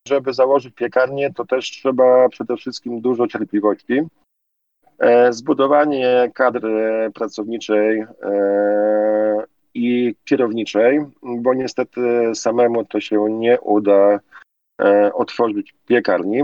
żeby 0.07 0.33
założyć 0.33 0.75
piekarnię, 0.75 1.33
to 1.33 1.45
też 1.45 1.71
trzeba 1.71 2.29
przede 2.29 2.57
wszystkim 2.57 3.01
dużo 3.01 3.27
cierpliwości. 3.27 4.01
E, 4.99 5.33
zbudowanie 5.33 6.31
kadry 6.33 7.11
pracowniczej 7.13 7.99
e, 7.99 9.43
i 9.73 10.15
kierowniczej, 10.25 10.99
bo 11.23 11.53
niestety 11.53 12.01
samemu 12.35 12.85
to 12.85 12.99
się 12.99 13.27
nie 13.29 13.59
uda 13.61 14.19
e, 14.81 15.13
otworzyć 15.13 15.75
piekarni. 15.87 16.41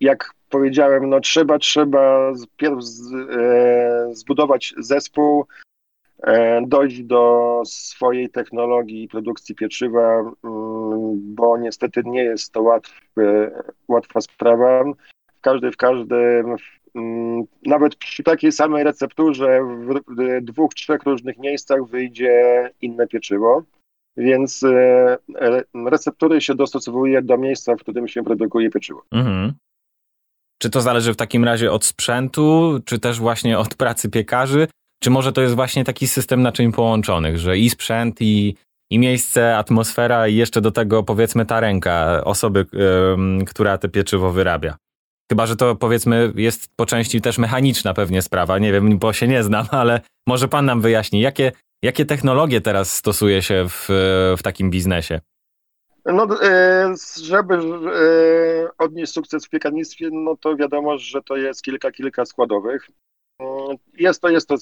jak 0.00 0.34
powiedziałem, 0.50 1.08
no 1.08 1.20
trzeba, 1.20 1.58
trzeba 1.58 2.32
pierw 2.56 2.78
zbudować 4.12 4.74
zespół, 4.78 5.46
dojść 6.66 7.02
do 7.02 7.62
swojej 7.66 8.30
technologii 8.30 9.08
produkcji 9.08 9.54
pieczywa, 9.54 10.18
mm, 10.18 10.34
bo 11.14 11.58
niestety 11.58 12.02
nie 12.04 12.22
jest 12.22 12.52
to 12.52 12.62
łatwy, 12.62 13.50
łatwa 13.88 14.20
sprawa. 14.20 14.84
W 15.36 15.40
każdym, 15.40 15.72
w 15.72 15.76
każdym 15.76 16.56
Mm, 16.94 17.44
nawet 17.66 17.96
przy 17.96 18.22
takiej 18.22 18.52
samej 18.52 18.84
recepturze 18.84 19.60
w 20.08 20.44
dwóch, 20.44 20.74
trzech 20.74 21.02
różnych 21.02 21.38
miejscach 21.38 21.84
wyjdzie 21.84 22.70
inne 22.80 23.06
pieczywo, 23.06 23.62
więc 24.16 24.62
e, 24.62 25.18
receptury 25.74 26.40
się 26.40 26.54
dostosowuje 26.54 27.22
do 27.22 27.38
miejsca, 27.38 27.76
w 27.76 27.80
którym 27.80 28.08
się 28.08 28.22
produkuje 28.22 28.70
pieczywo. 28.70 29.02
Mhm. 29.12 29.52
Czy 30.58 30.70
to 30.70 30.80
zależy 30.80 31.12
w 31.12 31.16
takim 31.16 31.44
razie 31.44 31.72
od 31.72 31.84
sprzętu, 31.84 32.78
czy 32.84 32.98
też 32.98 33.20
właśnie 33.20 33.58
od 33.58 33.74
pracy 33.74 34.10
piekarzy? 34.10 34.68
Czy 35.02 35.10
może 35.10 35.32
to 35.32 35.42
jest 35.42 35.54
właśnie 35.54 35.84
taki 35.84 36.08
system 36.08 36.42
naczyń 36.42 36.72
połączonych, 36.72 37.38
że 37.38 37.58
i 37.58 37.70
sprzęt, 37.70 38.16
i, 38.20 38.56
i 38.90 38.98
miejsce, 38.98 39.56
atmosfera, 39.56 40.28
i 40.28 40.36
jeszcze 40.36 40.60
do 40.60 40.70
tego 40.70 41.02
powiedzmy 41.02 41.46
ta 41.46 41.60
ręka 41.60 42.24
osoby, 42.24 42.66
która 43.46 43.78
te 43.78 43.88
pieczywo 43.88 44.30
wyrabia? 44.30 44.76
Chyba, 45.32 45.46
że 45.46 45.56
to 45.56 45.76
powiedzmy 45.76 46.32
jest 46.36 46.68
po 46.76 46.86
części 46.86 47.20
też 47.20 47.38
mechaniczna 47.38 47.94
pewnie 47.94 48.22
sprawa. 48.22 48.58
Nie 48.58 48.72
wiem, 48.72 48.98
bo 48.98 49.12
się 49.12 49.28
nie 49.28 49.42
znam, 49.42 49.66
ale 49.80 50.00
może 50.26 50.48
pan 50.48 50.64
nam 50.64 50.80
wyjaśni, 50.80 51.20
jakie, 51.20 51.52
jakie 51.82 52.04
technologie 52.04 52.60
teraz 52.60 52.96
stosuje 52.96 53.42
się 53.42 53.64
w, 53.68 53.86
w 54.38 54.42
takim 54.42 54.70
biznesie? 54.70 55.20
No, 56.04 56.42
e, 56.42 56.94
żeby 57.22 57.54
e, 57.54 58.68
odnieść 58.78 59.12
sukces 59.12 59.46
w 59.46 59.48
piekarnictwie, 59.48 60.08
no 60.12 60.36
to 60.36 60.56
wiadomo, 60.56 60.98
że 60.98 61.22
to 61.22 61.36
jest 61.36 61.62
kilka, 61.62 61.90
kilka 61.90 62.24
składowych. 62.24 62.88
Mm, 63.38 63.76
jest 63.98 64.22
to, 64.22 64.28
jest 64.28 64.48
to 64.48 64.56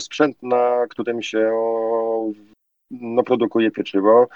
sprzęt, 0.00 0.42
na 0.42 0.86
którym 0.90 1.22
się 1.22 1.50
no, 2.90 3.22
produkuje 3.22 3.70
pieczywo. 3.70 4.28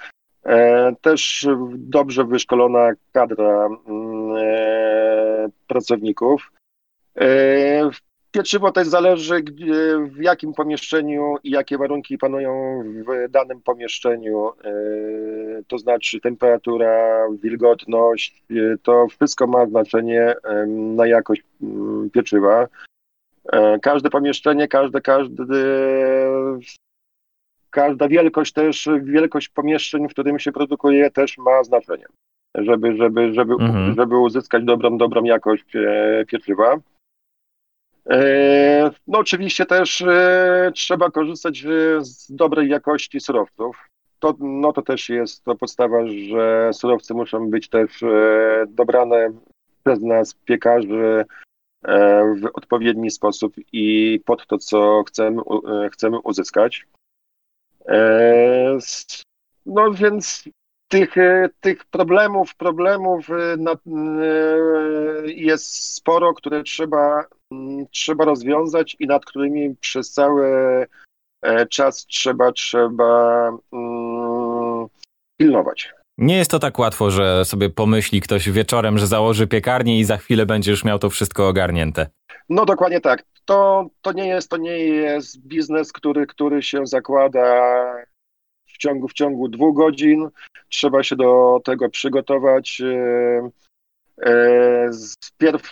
E, 0.45 0.93
też 1.01 1.47
dobrze 1.69 2.25
wyszkolona 2.25 2.93
kadra 3.13 3.67
mm, 3.67 4.37
e, 4.39 5.49
pracowników. 5.67 6.53
E, 7.21 7.91
pieczywo 8.31 8.73
też 8.73 8.89
zależy, 8.89 9.43
w 10.11 10.23
jakim 10.23 10.53
pomieszczeniu 10.53 11.37
i 11.45 11.51
jakie 11.51 11.79
warunki 11.79 12.19
panują 12.19 12.83
w 12.85 13.31
danym 13.31 13.61
pomieszczeniu, 13.61 14.53
to 15.69 15.79
znaczy 15.79 16.21
temperatura, 16.21 17.27
wilgotność, 17.43 18.43
to 18.83 19.07
wszystko 19.09 19.47
ma 19.47 19.67
znaczenie 19.67 20.35
na 20.69 21.07
jakość 21.07 21.43
mm, 21.63 22.11
pieczywa. 22.11 22.67
Każde 23.83 24.11
pomieszczenie, 24.11 24.69
każde, 24.69 25.01
każdy 25.01 25.45
każda 27.79 28.09
wielkość 28.09 28.53
też, 28.53 28.89
wielkość 29.03 29.49
pomieszczeń, 29.49 30.09
w 30.09 30.11
którym 30.11 30.39
się 30.39 30.53
produkuje 30.53 31.11
też 31.11 31.39
ma 31.39 31.65
znaczenie, 31.65 32.07
żeby, 32.55 32.97
żeby, 32.97 33.33
żeby, 33.33 33.53
mhm. 33.53 33.95
żeby 33.95 34.19
uzyskać 34.19 34.65
dobrą, 34.65 34.99
dobrą 34.99 35.25
jakość 35.25 35.77
e, 35.77 36.25
pieczywa. 36.29 36.77
E, 38.11 38.91
no 39.07 39.19
oczywiście 39.19 39.67
też 39.67 40.01
e, 40.03 40.71
trzeba 40.75 41.11
korzystać 41.11 41.65
z 42.01 42.33
dobrej 42.33 42.69
jakości 42.69 43.21
surowców. 43.21 43.89
To, 44.19 44.35
no 44.41 44.73
to 44.73 44.83
też 44.83 45.09
jest 45.09 45.45
to 45.45 45.55
podstawa, 45.55 45.99
że 46.07 46.71
surowce 46.73 47.15
muszą 47.15 47.51
być 47.51 47.69
też 47.69 48.05
dobrane 48.69 49.33
przez 49.85 50.03
nas, 50.03 50.35
piekarzy, 50.35 51.25
w 52.43 52.47
odpowiedni 52.55 53.11
sposób 53.11 53.55
i 53.73 54.21
pod 54.25 54.47
to, 54.47 54.59
co 54.59 55.03
chcemy, 55.07 55.43
chcemy 55.93 56.19
uzyskać. 56.19 56.87
E, 57.89 58.79
no 59.67 59.93
więc 59.93 60.45
tych, 60.89 61.19
e, 61.19 61.49
tych 61.61 61.85
problemów, 61.85 62.55
problemów 62.55 63.31
e, 63.31 63.57
jest 65.27 65.95
sporo, 65.95 66.35
które 66.35 66.63
trzeba, 66.63 67.25
trzeba 67.91 68.25
rozwiązać 68.25 68.97
i 69.01 69.07
nad 69.07 69.25
którymi 69.25 69.77
przez 69.81 70.13
cały 70.13 70.47
czas 71.71 72.07
trzeba, 72.07 72.53
trzeba 72.53 73.51
pilnować. 75.37 75.93
Nie 76.19 76.37
jest 76.37 76.51
to 76.51 76.59
tak 76.59 76.79
łatwo, 76.79 77.11
że 77.11 77.45
sobie 77.45 77.71
pomyśli 77.71 78.21
ktoś 78.21 78.51
wieczorem, 78.51 78.99
że 78.99 79.07
założy 79.07 79.47
piekarnię 79.47 79.99
i 80.01 80.05
za 80.05 80.17
chwilę 80.17 80.47
będzie 80.47 80.71
już 80.71 80.85
miał 80.85 80.99
to 80.99 81.11
wszystko 81.11 81.49
ogarnięte. 81.49 82.07
No 82.49 82.65
dokładnie 82.65 83.01
tak. 83.01 83.25
To, 83.49 83.91
to, 84.03 84.13
nie, 84.13 84.29
jest, 84.29 84.51
to 84.51 84.57
nie 84.57 84.79
jest 84.79 85.41
biznes, 85.41 85.93
który, 85.93 86.27
który 86.27 86.63
się 86.63 86.87
zakłada 86.87 87.75
w 88.67 88.79
ciągu, 88.79 89.09
w 89.09 89.13
ciągu 89.13 89.49
dwóch 89.49 89.77
godzin. 89.77 90.29
Trzeba 90.69 91.03
się 91.03 91.17
do 91.17 91.61
tego 91.65 91.89
przygotować. 91.89 92.81
E, 92.81 93.51
e, 94.31 94.91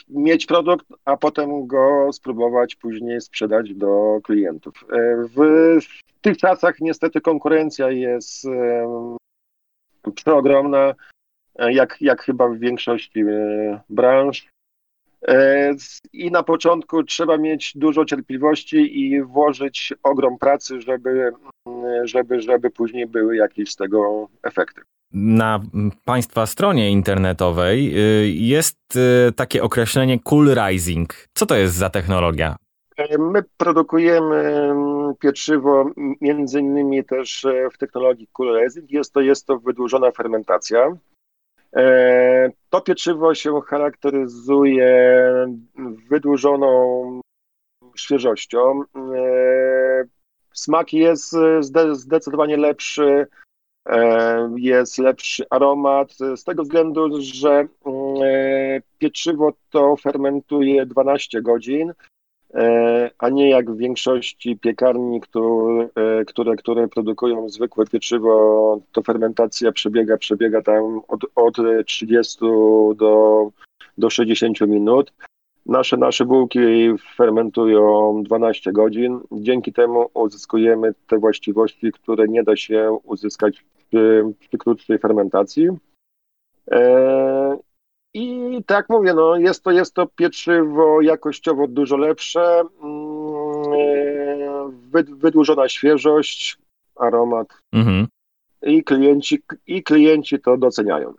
mieć 0.09 0.47
produkt, 0.47 0.87
a 1.04 1.16
potem 1.16 1.66
go 1.66 2.12
spróbować 2.12 2.75
później 2.75 3.21
sprzedać 3.21 3.75
do 3.75 4.21
klientów. 4.25 4.85
E, 4.92 5.16
w, 5.16 5.37
w 5.83 6.21
tych 6.21 6.37
czasach 6.37 6.80
niestety 6.80 7.21
konkurencja 7.21 7.90
jest 7.90 8.47
przeogromna, 10.14 10.95
jak, 11.59 11.97
jak 12.00 12.23
chyba 12.23 12.49
w 12.49 12.59
większości 12.59 13.25
branż. 13.90 14.56
E, 15.28 15.75
I 16.12 16.30
na 16.30 16.42
początku 16.42 17.02
trzeba 17.02 17.37
mieć 17.37 17.73
dużo 17.76 18.04
cierpliwości 18.04 19.00
i 19.00 19.23
włożyć 19.23 19.95
ogrom 20.02 20.38
pracy, 20.38 20.80
żeby, 20.80 21.33
żeby, 22.04 22.40
żeby 22.40 22.71
później 22.71 23.06
były 23.06 23.37
jakieś 23.37 23.71
z 23.71 23.76
tego 23.76 24.28
efekty. 24.42 24.80
Na 25.12 25.61
Państwa 26.04 26.47
stronie 26.47 26.90
internetowej 26.90 27.99
y, 27.99 28.30
jest 28.30 28.97
y, 28.97 29.33
takie 29.33 29.62
określenie 29.62 30.21
Cool 30.21 30.54
Rising. 30.54 31.14
Co 31.35 31.47
to 31.47 31.56
jest 31.56 31.75
za 31.75 31.90
technologia? 31.90 32.56
E, 32.97 33.18
my 33.18 33.42
produkujemy 33.56 34.64
pieczywo 35.21 35.90
między 36.21 36.61
innymi 36.61 37.04
też 37.04 37.45
e, 37.45 37.68
w 37.73 37.78
technologii 37.78 38.28
Cool 38.33 38.61
Rising. 38.62 38.90
Jest 38.90 39.12
to, 39.12 39.21
jest 39.21 39.47
to 39.47 39.59
wydłużona 39.59 40.11
fermentacja. 40.11 40.97
E, 41.77 42.51
to 42.71 42.81
pieczywo 42.81 43.35
się 43.35 43.61
charakteryzuje 43.61 45.21
wydłużoną 46.11 47.21
świeżością. 47.97 48.83
E, 48.97 50.05
smak 50.53 50.93
jest 50.93 51.37
zdecydowanie 51.93 52.57
lepszy, 52.57 53.27
e, 53.89 54.51
jest 54.57 54.99
lepszy 54.99 55.45
aromat, 55.51 56.13
z 56.37 56.45
tego 56.45 56.63
względu, 56.63 57.09
że 57.21 57.69
pieczywo 58.99 59.53
to 59.71 59.97
fermentuje 59.97 60.87
12 60.87 61.43
godzin, 61.43 61.93
a 63.19 63.29
nie 63.29 63.50
jak 63.50 63.71
w 63.71 63.76
większości 63.76 64.59
piekarni, 64.59 65.21
które, 65.21 66.25
które, 66.26 66.57
które 66.57 66.88
produkują 66.88 67.49
zwykłe 67.49 67.87
pieczywo, 67.87 68.81
to 68.93 69.03
fermentacja 69.03 69.73
przebiega, 69.73 70.17
przebiega 70.17 70.62
tam 70.62 71.00
od, 71.09 71.21
od 71.35 71.57
30 71.87 72.38
do, 72.97 73.50
do 73.99 74.11
60 74.11 74.61
minut. 74.61 75.12
Nasze, 75.67 75.97
nasze 75.97 76.25
bułki 76.25 76.59
fermentują 77.17 78.23
12 78.23 78.73
godzin. 78.73 79.21
Dzięki 79.33 79.73
temu 79.73 80.11
uzyskujemy 80.15 80.95
te 81.07 81.19
właściwości, 81.19 81.93
które 81.93 82.29
nie 82.29 82.43
da 82.43 82.57
się 82.57 82.99
uzyskać 83.05 83.65
przy, 83.88 84.25
przy 84.41 84.59
krótszej 84.59 84.99
fermentacji. 84.99 85.69
E, 86.71 87.59
i 88.15 88.65
tak 88.67 88.89
mówię, 88.89 89.15
no 89.15 89.37
jest 89.37 89.65
to, 89.65 89.71
jest 89.71 89.95
to 89.95 90.07
pieczywo 90.07 91.01
jakościowo 91.01 91.67
dużo 91.69 91.97
lepsze, 91.97 92.63
mm, 92.83 93.07
wydłużona 95.19 95.69
świeżość, 95.69 96.59
aromat. 96.97 97.49
Mhm. 97.73 98.07
I, 98.63 98.85
klienci, 98.85 99.43
I 99.67 99.83
klienci 99.83 100.41
to 100.41 100.57
doceniają. 100.57 101.15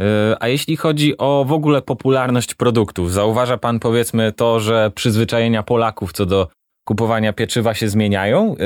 E, 0.00 0.36
a 0.40 0.48
jeśli 0.48 0.76
chodzi 0.76 1.18
o 1.18 1.44
w 1.48 1.52
ogóle 1.52 1.82
popularność 1.82 2.54
produktów, 2.54 3.12
zauważa 3.12 3.56
pan 3.58 3.78
powiedzmy 3.78 4.32
to, 4.32 4.60
że 4.60 4.90
przyzwyczajenia 4.94 5.62
Polaków 5.62 6.12
co 6.12 6.26
do 6.26 6.48
kupowania 6.84 7.32
pieczywa 7.32 7.74
się 7.74 7.88
zmieniają? 7.88 8.54
E, 8.54 8.64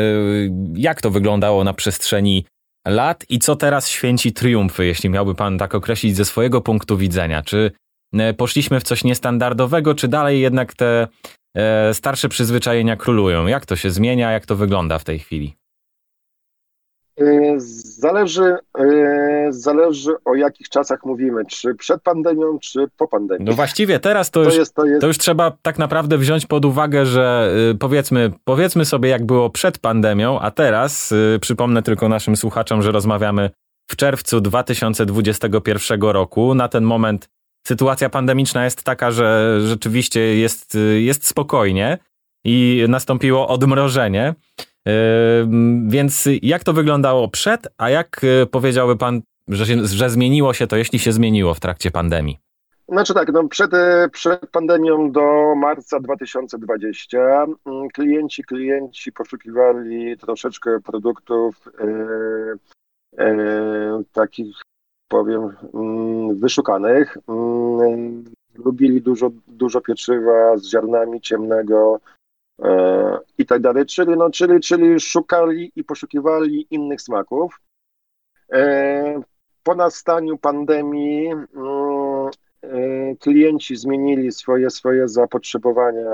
jak 0.74 1.02
to 1.02 1.10
wyglądało 1.10 1.64
na 1.64 1.74
przestrzeni 1.74 2.44
lat 2.86 3.24
i 3.28 3.38
co 3.38 3.56
teraz 3.56 3.88
święci 3.88 4.32
triumfy, 4.32 4.86
jeśli 4.86 5.10
miałby 5.10 5.34
pan 5.34 5.58
tak 5.58 5.74
określić 5.74 6.16
ze 6.16 6.24
swojego 6.24 6.60
punktu 6.60 6.96
widzenia? 6.96 7.42
Czy 7.42 7.72
e, 8.12 8.34
poszliśmy 8.34 8.80
w 8.80 8.84
coś 8.84 9.04
niestandardowego, 9.04 9.94
czy 9.94 10.08
dalej 10.08 10.40
jednak 10.40 10.74
te 10.74 11.08
e, 11.56 11.94
starsze 11.94 12.28
przyzwyczajenia 12.28 12.96
królują? 12.96 13.46
Jak 13.46 13.66
to 13.66 13.76
się 13.76 13.90
zmienia, 13.90 14.32
jak 14.32 14.46
to 14.46 14.56
wygląda 14.56 14.98
w 14.98 15.04
tej 15.04 15.18
chwili? 15.18 15.56
E, 17.18 17.54
zależy, 18.00 18.56
zależy 19.52 20.12
o 20.24 20.34
jakich 20.34 20.68
czasach 20.68 21.04
mówimy, 21.04 21.44
czy 21.46 21.74
przed 21.74 22.02
pandemią, 22.02 22.58
czy 22.58 22.86
po 22.96 23.08
pandemii. 23.08 23.44
No 23.44 23.52
właściwie 23.52 24.00
teraz 24.00 24.30
to, 24.30 24.40
to 24.40 24.46
już, 24.46 24.56
jest, 24.56 24.74
to, 24.74 24.84
jest... 24.84 25.00
to 25.00 25.06
już 25.06 25.18
trzeba 25.18 25.52
tak 25.62 25.78
naprawdę 25.78 26.18
wziąć 26.18 26.46
pod 26.46 26.64
uwagę, 26.64 27.06
że 27.06 27.52
y, 27.72 27.74
powiedzmy, 27.74 28.32
powiedzmy 28.44 28.84
sobie 28.84 29.08
jak 29.08 29.26
było 29.26 29.50
przed 29.50 29.78
pandemią, 29.78 30.40
a 30.40 30.50
teraz 30.50 31.12
y, 31.12 31.38
przypomnę 31.40 31.82
tylko 31.82 32.08
naszym 32.08 32.36
słuchaczom, 32.36 32.82
że 32.82 32.92
rozmawiamy 32.92 33.50
w 33.90 33.96
czerwcu 33.96 34.40
2021 34.40 36.02
roku. 36.02 36.54
Na 36.54 36.68
ten 36.68 36.84
moment 36.84 37.28
sytuacja 37.66 38.10
pandemiczna 38.10 38.64
jest 38.64 38.82
taka, 38.82 39.10
że 39.10 39.58
rzeczywiście 39.66 40.20
jest, 40.20 40.74
y, 40.74 41.00
jest 41.00 41.26
spokojnie 41.26 41.98
i 42.44 42.84
nastąpiło 42.88 43.48
odmrożenie. 43.48 44.34
Więc 45.86 46.28
jak 46.42 46.64
to 46.64 46.72
wyglądało 46.72 47.28
przed, 47.28 47.68
a 47.78 47.90
jak 47.90 48.20
powiedziałby 48.50 48.96
pan, 48.96 49.22
że, 49.50 49.66
się, 49.66 49.86
że 49.86 50.10
zmieniło 50.10 50.54
się 50.54 50.66
to, 50.66 50.76
jeśli 50.76 50.98
się 50.98 51.12
zmieniło 51.12 51.54
w 51.54 51.60
trakcie 51.60 51.90
pandemii? 51.90 52.38
Znaczy 52.88 53.14
tak, 53.14 53.32
no 53.32 53.48
przed, 53.48 53.74
y, 53.74 54.08
przed 54.12 54.50
pandemią 54.50 55.12
do 55.12 55.54
marca 55.56 56.00
2020 56.00 57.18
mm, 57.66 57.88
klienci, 57.88 58.44
klienci 58.44 59.12
poszukiwali 59.12 60.16
troszeczkę 60.18 60.80
produktów 60.80 61.68
e, 61.80 63.24
e, 63.24 64.02
takich, 64.12 64.56
powiem, 65.08 65.56
mm, 65.74 66.38
wyszukanych. 66.40 67.18
Mm, 67.28 68.24
lubili 68.54 69.02
dużo, 69.02 69.30
dużo 69.48 69.80
pieczywa 69.80 70.56
z 70.56 70.70
ziarnami 70.70 71.20
ciemnego, 71.20 72.00
E, 72.62 73.18
i 73.38 73.46
tak 73.46 73.60
dalej, 73.60 73.86
czyli, 73.86 74.16
no, 74.16 74.30
czyli, 74.30 74.60
czyli 74.60 75.00
szukali 75.00 75.72
i 75.76 75.84
poszukiwali 75.84 76.66
innych 76.70 77.00
smaków. 77.02 77.60
E, 79.60 79.62
po 79.62 79.74
nastaniu 79.74 80.38
pandemii 80.38 81.26
mm, 81.26 82.30
e, 82.62 83.16
klienci 83.16 83.76
zmienili 83.76 84.32
swoje, 84.32 84.70
swoje 84.70 85.08
zapotrzebowania 85.08 86.10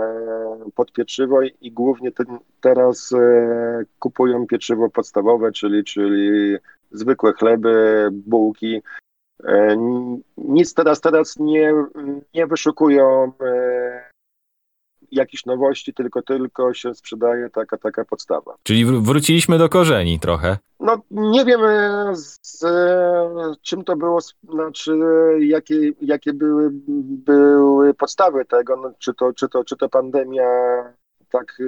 pod 0.75 0.93
pieczywo 0.93 1.43
i 1.61 1.73
głównie 1.73 2.11
teraz 2.61 3.15
kupują 3.99 4.47
pieczywo 4.47 4.91
podstawowe, 4.91 5.53
czyli, 5.53 5.85
czyli 5.85 6.57
zwykłe 6.91 7.33
chleby, 7.33 8.09
bułki. 8.13 8.83
Nic 10.37 10.75
teraz, 10.75 11.01
teraz 11.01 11.39
nie, 11.39 11.75
nie 12.35 12.47
wyszukują 12.47 13.33
jakichś 15.13 15.47
nowości, 15.47 15.95
tylko 15.95 16.23
tylko 16.23 16.75
się 16.75 16.95
sprzedaje 16.95 17.51
taka, 17.51 17.77
taka 17.77 18.05
podstawa. 18.05 18.55
Czyli 18.63 18.85
wróciliśmy 18.85 19.59
do 19.59 19.69
korzeni 19.69 20.21
trochę. 20.21 20.59
No 20.81 21.03
nie 21.11 21.45
wiem 21.45 21.61
z, 22.17 22.65
czym 23.63 23.85
to 23.85 23.97
było, 23.97 24.19
znaczy 24.51 24.99
jakie, 25.41 25.93
jakie 26.01 26.33
były, 26.33 26.71
były 27.27 27.95
podstawy 27.95 28.45
tego, 28.45 28.77
no, 28.77 28.93
czy, 28.99 29.15
to, 29.15 29.33
czy, 29.33 29.49
to, 29.49 29.65
czy 29.65 29.77
to 29.77 29.89
pandemia 29.89 30.49
tak 31.31 31.59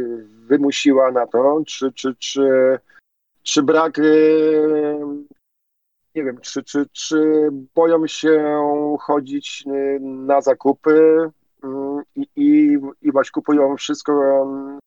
wymusiła 0.47 1.11
na 1.11 1.27
to, 1.27 1.63
czy, 1.67 1.93
czy, 1.93 2.15
czy, 2.19 2.79
czy 3.43 3.63
brak 3.63 3.99
nie 6.15 6.25
wiem, 6.25 6.41
czy, 6.41 6.63
czy, 6.63 6.87
czy 6.93 7.49
boją 7.75 8.07
się 8.07 8.61
chodzić 9.01 9.65
na 10.01 10.41
zakupy, 10.41 11.31
i, 12.17 12.27
i, 12.37 12.79
i 13.03 13.13
właśnie 13.13 13.31
kupują 13.31 13.77
wszystko, 13.77 14.13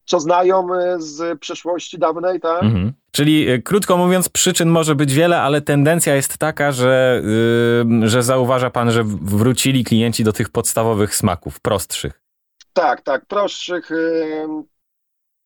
co 0.05 0.19
znają 0.19 0.67
z 0.97 1.39
przeszłości 1.39 1.99
dawnej, 1.99 2.39
tak? 2.39 2.63
Mhm. 2.63 2.93
Czyli 3.11 3.49
e, 3.49 3.61
krótko 3.61 3.97
mówiąc, 3.97 4.29
przyczyn 4.29 4.69
może 4.69 4.95
być 4.95 5.13
wiele, 5.13 5.41
ale 5.41 5.61
tendencja 5.61 6.15
jest 6.15 6.37
taka, 6.37 6.71
że, 6.71 7.21
yy, 8.01 8.09
że 8.09 8.23
zauważa 8.23 8.69
pan, 8.69 8.91
że 8.91 9.03
wrócili 9.05 9.83
klienci 9.83 10.23
do 10.23 10.33
tych 10.33 10.49
podstawowych 10.49 11.15
smaków, 11.15 11.59
prostszych. 11.59 12.21
Tak, 12.73 13.01
tak, 13.01 13.25
prostszych, 13.25 13.89
yy, 13.89 14.63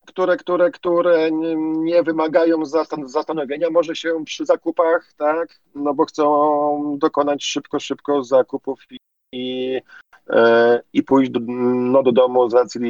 które, 0.05 0.37
które, 0.37 0.71
które 0.71 1.31
nie 1.61 2.03
wymagają 2.03 2.65
zastan 2.65 3.07
zastanowienia, 3.07 3.69
może 3.69 3.95
się 3.95 4.23
przy 4.25 4.45
zakupach, 4.45 5.13
tak, 5.17 5.59
no 5.75 5.93
bo 5.93 6.05
chcą 6.05 6.97
dokonać 6.99 7.43
szybko, 7.43 7.79
szybko 7.79 8.23
zakupów 8.23 8.79
i, 8.91 8.97
i 9.35 9.81
E, 10.29 10.81
i 10.93 11.03
pójść 11.03 11.31
do, 11.31 11.39
no, 11.65 12.03
do 12.03 12.11
domu 12.11 12.49
z 12.49 12.53
racji 12.53 12.81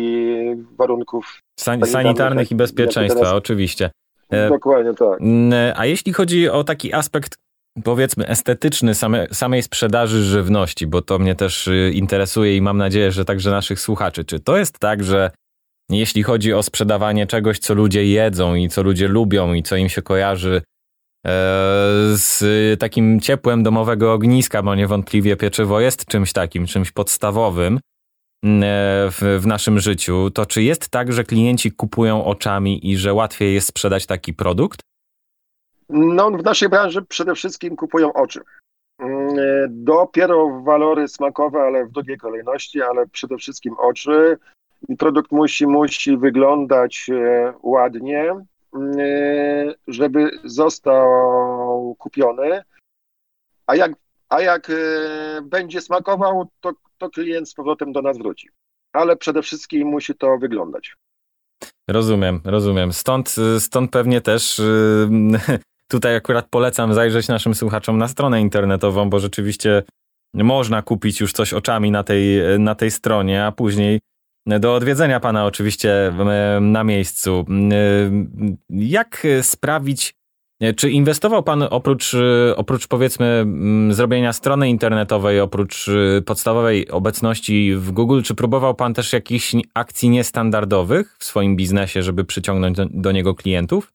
warunków 0.77 1.39
San, 1.60 1.86
sanitarnych, 1.86 2.51
i 2.51 2.55
bezpieczeństwa, 2.55 3.19
teraz... 3.19 3.34
oczywiście. 3.34 3.91
E, 4.29 4.49
Dokładnie 4.49 4.93
tak. 4.93 5.19
A 5.75 5.86
jeśli 5.86 6.13
chodzi 6.13 6.49
o 6.49 6.63
taki 6.63 6.93
aspekt 6.93 7.36
powiedzmy 7.84 8.27
estetyczny 8.27 8.95
same, 8.95 9.27
samej 9.31 9.63
sprzedaży 9.63 10.23
żywności, 10.23 10.88
bo 10.88 11.01
to 11.01 11.19
mnie 11.19 11.36
też 11.36 11.67
y, 11.67 11.91
interesuje 11.93 12.58
i 12.58 12.62
mam 12.62 12.77
nadzieję, 12.77 13.12
że 13.12 13.25
także 13.25 13.51
naszych 13.51 13.79
słuchaczy. 13.79 14.25
Czy 14.25 14.39
to 14.39 14.58
jest 14.58 14.79
tak, 14.79 15.03
że 15.03 15.31
jeśli 15.89 16.23
chodzi 16.23 16.53
o 16.53 16.63
sprzedawanie 16.63 17.27
czegoś, 17.27 17.60
co 17.60 17.73
ludzie 17.73 18.05
jedzą 18.05 18.55
i 18.55 18.69
co 18.69 18.84
ludzie 18.84 19.08
lubią 19.08 19.53
i 19.53 19.63
co 19.63 19.75
im 19.75 19.89
się 19.89 20.01
kojarzy 20.01 20.62
z 22.13 22.43
takim 22.79 23.19
ciepłem 23.19 23.63
domowego 23.63 24.13
ogniska, 24.13 24.63
bo 24.63 24.75
niewątpliwie 24.75 25.35
pieczywo 25.35 25.79
jest 25.79 26.05
czymś 26.05 26.33
takim, 26.33 26.65
czymś 26.65 26.91
podstawowym 26.91 27.75
e, 27.75 27.79
w, 29.11 29.43
naszym 29.45 29.79
życiu, 29.79 30.31
to 30.31 30.45
czy 30.45 30.63
jest 30.63 30.89
tak, 30.89 31.13
że 31.13 31.23
klienci 31.23 31.71
kupują 31.71 32.25
oczami 32.25 32.91
i 32.91 32.97
że 32.97 33.13
łatwiej 33.13 33.53
jest 33.53 33.67
sprzedać 33.67 34.05
taki 34.05 34.33
produkt? 34.33 34.79
No, 35.89 36.31
w 36.31 36.43
naszej 36.43 36.69
branży 36.69 37.01
przede 37.01 37.35
wszystkim 37.35 37.75
kupują 37.75 38.13
oczy. 38.13 38.41
Mm, 38.99 39.39
e, 39.39 39.67
dopiero 39.69 40.61
walory 40.61 41.07
smakowe, 41.07 41.59
ale 41.59 41.85
w 41.85 41.91
drugiej 41.91 42.17
kolejności, 42.17 42.81
ale 42.81 43.07
przede 43.07 43.38
wszystkim 43.38 43.75
oczy. 43.77 44.38
Produkt 44.97 45.31
musi, 45.31 45.67
musi 45.67 46.17
wyglądać 46.17 47.09
ładnie, 47.63 48.45
żeby 49.88 50.31
został 50.43 51.95
kupiony, 51.99 52.63
a 53.67 53.75
jak, 53.75 53.91
a 54.29 54.41
jak 54.41 54.69
y, 54.69 55.41
będzie 55.43 55.81
smakował, 55.81 56.47
to, 56.59 56.73
to 56.97 57.09
klient 57.09 57.49
z 57.49 57.53
powrotem 57.53 57.91
do 57.91 58.01
nas 58.01 58.17
wróci. 58.17 58.49
Ale 58.93 59.15
przede 59.15 59.41
wszystkim 59.41 59.88
musi 59.88 60.15
to 60.15 60.38
wyglądać. 60.38 60.95
Rozumiem, 61.88 62.41
rozumiem. 62.45 62.93
Stąd, 62.93 63.35
stąd 63.59 63.91
pewnie 63.91 64.21
też 64.21 64.59
y, 64.59 65.09
tutaj 65.91 66.15
akurat 66.15 66.47
polecam 66.49 66.93
zajrzeć 66.93 67.27
naszym 67.27 67.55
słuchaczom 67.55 67.97
na 67.97 68.07
stronę 68.07 68.41
internetową, 68.41 69.09
bo 69.09 69.19
rzeczywiście 69.19 69.83
można 70.33 70.81
kupić 70.81 71.21
już 71.21 71.31
coś 71.31 71.53
oczami 71.53 71.91
na 71.91 72.03
tej, 72.03 72.59
na 72.59 72.75
tej 72.75 72.91
stronie, 72.91 73.45
a 73.45 73.51
później 73.51 73.99
do 74.45 74.75
odwiedzenia 74.75 75.19
pana 75.19 75.45
oczywiście 75.45 76.13
na 76.62 76.84
miejscu. 76.84 77.45
Jak 78.69 79.27
sprawić, 79.41 80.15
czy 80.75 80.91
inwestował 80.91 81.43
pan 81.43 81.63
oprócz, 81.69 82.15
oprócz 82.55 82.88
powiedzmy 82.88 83.45
zrobienia 83.89 84.34
strony 84.34 84.69
internetowej, 84.69 85.39
oprócz 85.39 85.89
podstawowej 86.25 86.89
obecności 86.89 87.75
w 87.75 87.91
Google, 87.91 88.21
czy 88.21 88.36
próbował 88.36 88.75
pan 88.75 88.93
też 88.93 89.13
jakichś 89.13 89.55
akcji 89.73 90.10
niestandardowych 90.10 91.15
w 91.19 91.23
swoim 91.23 91.55
biznesie, 91.55 92.01
żeby 92.01 92.25
przyciągnąć 92.25 92.77
do, 92.77 92.86
do 92.89 93.12
niego 93.12 93.36
klientów? 93.36 93.91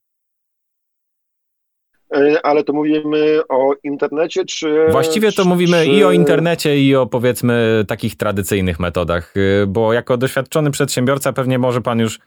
E, 2.14 2.46
ale 2.46 2.64
to 2.64 2.72
mówimy 2.72 3.40
o 3.48 3.74
internecie, 3.82 4.44
czy. 4.44 4.86
Właściwie 4.90 5.32
to 5.32 5.44
mówimy 5.44 5.84
czy... 5.84 5.86
i 5.86 6.04
o 6.04 6.12
internecie, 6.12 6.78
i 6.78 6.96
o 6.96 7.06
powiedzmy 7.06 7.84
takich 7.88 8.16
tradycyjnych 8.16 8.80
metodach, 8.80 9.34
e, 9.36 9.66
bo 9.66 9.92
jako 9.92 10.16
doświadczony 10.16 10.70
przedsiębiorca 10.70 11.32
pewnie 11.32 11.58
może 11.58 11.80
pan 11.80 11.98
już 11.98 12.18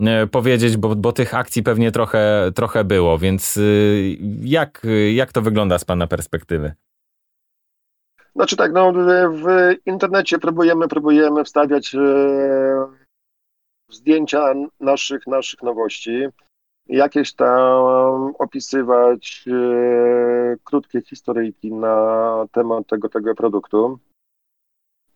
e, 0.00 0.26
powiedzieć, 0.26 0.76
bo, 0.76 0.96
bo 0.96 1.12
tych 1.12 1.34
akcji 1.34 1.62
pewnie 1.62 1.92
trochę, 1.92 2.50
trochę 2.54 2.84
było, 2.84 3.18
więc 3.18 3.60
jak, 4.40 4.86
jak 5.14 5.32
to 5.32 5.42
wygląda 5.42 5.78
z 5.78 5.84
pana 5.84 6.06
perspektywy? 6.06 6.72
Znaczy 8.36 8.56
tak, 8.56 8.72
no 8.72 8.92
w 9.32 9.74
internecie 9.86 10.38
próbujemy, 10.38 10.88
próbujemy 10.88 11.44
wstawiać 11.44 11.96
zdjęcia 13.90 14.54
naszych, 14.80 15.26
naszych 15.26 15.62
nowości 15.62 16.28
jakieś 16.88 17.34
tam 17.34 17.84
opisywać 18.38 19.44
e, 19.48 20.56
krótkie 20.64 21.02
historyjki 21.02 21.72
na 21.72 22.46
temat 22.52 22.86
tego, 22.86 23.08
tego 23.08 23.34
produktu. 23.34 23.98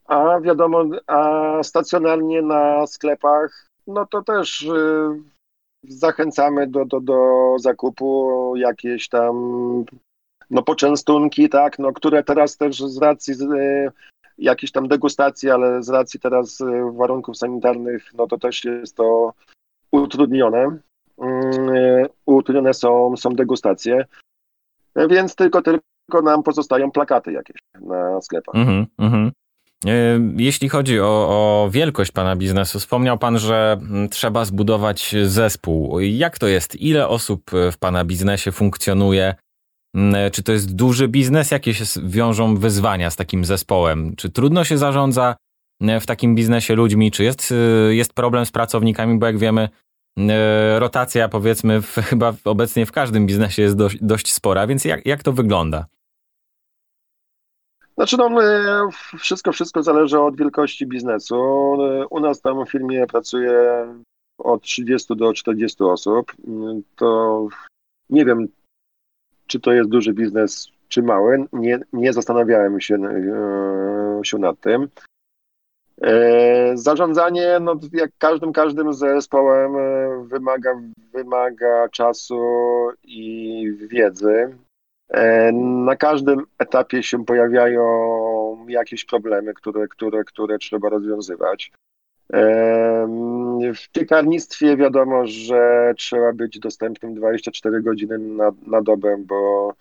A 0.04 0.40
wiadomo, 0.40 0.84
a 1.06 1.62
stacjonarnie 1.62 2.42
na 2.42 2.86
sklepach, 2.86 3.66
no 3.86 4.06
to 4.06 4.22
też 4.22 4.66
e, 4.66 5.16
zachęcamy 5.82 6.66
do, 6.66 6.84
do, 6.84 7.00
do 7.00 7.54
zakupu 7.58 8.52
jakieś 8.56 9.08
tam 9.08 9.34
no 10.50 10.62
poczęstunki, 10.62 11.48
tak, 11.48 11.78
no, 11.78 11.92
które 11.92 12.24
teraz 12.24 12.56
też 12.56 12.78
z 12.78 12.98
racji 12.98 13.34
e, 13.34 13.90
jakiejś 14.38 14.72
tam 14.72 14.88
degustacji, 14.88 15.50
ale 15.50 15.82
z 15.82 15.88
racji 15.88 16.20
teraz 16.20 16.60
e, 16.60 16.92
warunków 16.96 17.36
sanitarnych, 17.36 18.14
no 18.14 18.26
to 18.26 18.38
też 18.38 18.64
jest 18.64 18.96
to 18.96 19.32
utrudnione. 19.92 20.78
Mm, 21.20 22.06
utrudnione 22.26 22.74
są, 22.74 23.16
są 23.16 23.30
degustacje. 23.30 24.04
Więc 25.10 25.34
tylko, 25.34 25.62
tylko 25.62 26.22
nam 26.22 26.42
pozostają 26.42 26.90
plakaty 26.90 27.32
jakieś 27.32 27.56
na 27.80 28.20
sklepach. 28.20 28.54
Mhm. 28.98 29.32
E, 29.86 30.20
jeśli 30.36 30.68
chodzi 30.68 31.00
o, 31.00 31.06
o, 31.06 31.68
wielkość 31.70 32.12
pana 32.12 32.36
biznesu, 32.36 32.78
wspomniał 32.78 33.18
pan, 33.18 33.38
że 33.38 33.78
mm, 33.80 34.08
trzeba 34.08 34.44
zbudować 34.44 35.14
zespół. 35.24 36.00
Jak 36.00 36.38
to 36.38 36.46
jest? 36.46 36.76
Ile 36.76 37.08
osób 37.08 37.50
w 37.72 37.78
pana 37.78 38.04
biznesie 38.04 38.52
funkcjonuje? 38.52 39.34
Mm, 39.94 40.30
czy 40.30 40.42
to 40.42 40.52
jest 40.52 40.74
duży 40.74 41.08
biznes? 41.08 41.50
Jakie 41.50 41.74
się 41.74 41.84
wiążą 42.02 42.56
wyzwania 42.56 43.10
z 43.10 43.16
takim 43.16 43.44
zespołem? 43.44 44.16
Czy 44.16 44.30
trudno 44.30 44.64
się 44.64 44.78
zarządza 44.78 45.36
w 46.00 46.06
takim 46.06 46.34
biznesie 46.34 46.74
ludźmi? 46.74 47.10
Czy 47.10 47.24
jest, 47.24 47.54
jest 47.90 48.12
problem 48.12 48.46
z 48.46 48.50
pracownikami? 48.50 49.18
Bo 49.18 49.26
jak 49.26 49.38
wiemy, 49.38 49.68
rotacja 50.78 51.28
powiedzmy 51.28 51.82
w, 51.82 51.94
chyba 52.10 52.32
obecnie 52.44 52.86
w 52.86 52.92
każdym 52.92 53.26
biznesie 53.26 53.62
jest 53.62 53.76
dość, 53.76 53.98
dość 54.00 54.32
spora, 54.32 54.66
więc 54.66 54.84
jak, 54.84 55.06
jak 55.06 55.22
to 55.22 55.32
wygląda? 55.32 55.86
Znaczy, 57.94 58.16
no, 58.16 58.30
wszystko, 59.18 59.52
wszystko 59.52 59.82
zależy 59.82 60.20
od 60.20 60.36
wielkości 60.36 60.86
biznesu. 60.86 61.36
U 62.10 62.20
nas 62.20 62.40
tam 62.40 62.66
w 62.66 62.70
firmie 62.70 63.06
pracuje 63.06 63.52
od 64.38 64.62
30 64.62 65.16
do 65.16 65.32
40 65.32 65.84
osób. 65.84 66.32
To 66.96 67.48
nie 68.10 68.24
wiem, 68.24 68.48
czy 69.46 69.60
to 69.60 69.72
jest 69.72 69.90
duży 69.90 70.12
biznes, 70.12 70.68
czy 70.88 71.02
mały. 71.02 71.44
Nie, 71.52 71.80
nie 71.92 72.12
zastanawiałem 72.12 72.80
się, 72.80 72.94
e, 72.94 74.20
się 74.24 74.38
nad 74.38 74.60
tym. 74.60 74.88
E, 76.02 76.72
zarządzanie, 76.74 77.58
no, 77.60 77.74
jak 77.92 78.10
każdym, 78.18 78.52
każdym 78.52 78.94
zespołem 78.94 79.76
e, 79.76 80.24
wymaga, 80.24 80.80
wymaga 81.12 81.88
czasu 81.88 82.42
i 83.04 83.72
wiedzy. 83.90 84.56
E, 85.08 85.52
na 85.52 85.96
każdym 85.96 86.46
etapie 86.58 87.02
się 87.02 87.24
pojawiają 87.24 88.66
jakieś 88.68 89.04
problemy, 89.04 89.54
które, 89.54 89.88
które, 89.88 90.24
które 90.24 90.58
trzeba 90.58 90.88
rozwiązywać. 90.88 91.72
W 93.74 93.88
piekarnictwie 93.92 94.76
wiadomo, 94.76 95.26
że 95.26 95.92
trzeba 95.96 96.32
być 96.32 96.58
dostępnym 96.58 97.14
24 97.14 97.82
godziny 97.82 98.18
na, 98.18 98.50
na 98.66 98.82
dobę, 98.82 99.16
bo 99.18 99.72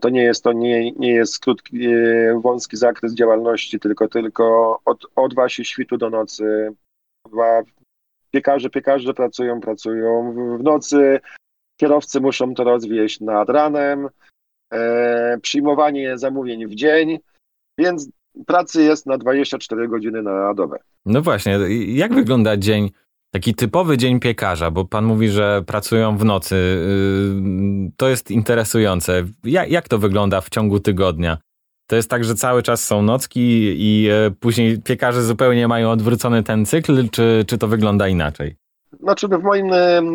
to 0.00 0.08
nie 0.08 0.22
jest 0.22 0.44
to 0.44 0.52
nie, 0.52 0.92
nie 0.92 1.12
jest 1.12 1.38
krótki, 1.38 1.88
wąski 2.42 2.76
zakres 2.76 3.14
działalności, 3.14 3.80
tylko 3.80 4.08
tylko 4.08 4.78
od, 4.84 5.06
od 5.16 5.34
właśnie 5.34 5.64
świtu 5.64 5.96
do 5.96 6.10
nocy. 6.10 6.72
Piekarze, 8.30 8.70
piekarze 8.70 9.14
pracują, 9.14 9.60
pracują 9.60 10.34
w 10.58 10.62
nocy, 10.62 11.20
kierowcy 11.80 12.20
muszą 12.20 12.54
to 12.54 12.64
rozwieść 12.64 13.20
nad 13.20 13.48
ranem, 13.48 14.08
e, 14.72 15.38
przyjmowanie 15.42 16.18
zamówień 16.18 16.66
w 16.66 16.74
dzień, 16.74 17.18
więc 17.78 18.08
pracy 18.46 18.82
jest 18.82 19.06
na 19.06 19.18
24 19.18 19.88
godziny 19.88 20.22
na 20.22 20.54
dobę. 20.54 20.78
No 21.06 21.22
właśnie, 21.22 21.58
jak 21.86 22.14
wygląda 22.14 22.56
dzień, 22.56 22.90
taki 23.32 23.54
typowy 23.54 23.98
dzień 23.98 24.20
piekarza, 24.20 24.70
bo 24.70 24.84
pan 24.84 25.04
mówi, 25.04 25.28
że 25.28 25.62
pracują 25.66 26.16
w 26.16 26.24
nocy. 26.24 26.54
Y, 26.54 27.92
to 27.96 28.08
jest 28.08 28.30
interesujące. 28.30 29.24
Jak, 29.44 29.70
jak 29.70 29.88
to 29.88 29.98
wygląda 29.98 30.40
w 30.40 30.50
ciągu 30.50 30.80
tygodnia? 30.80 31.38
To 31.86 31.96
jest 31.96 32.10
tak, 32.10 32.24
że 32.24 32.34
cały 32.34 32.62
czas 32.62 32.84
są 32.84 33.02
nocki 33.02 33.40
i 33.78 34.08
e, 34.08 34.30
później 34.40 34.78
piekarze 34.78 35.22
zupełnie 35.22 35.68
mają 35.68 35.90
odwrócony 35.90 36.42
ten 36.42 36.66
cykl, 36.66 37.08
czy, 37.08 37.44
czy 37.46 37.58
to 37.58 37.68
wygląda 37.68 38.08
inaczej? 38.08 38.56
Znaczy 39.00 39.28
w, 39.28 39.42
moim, 39.42 39.70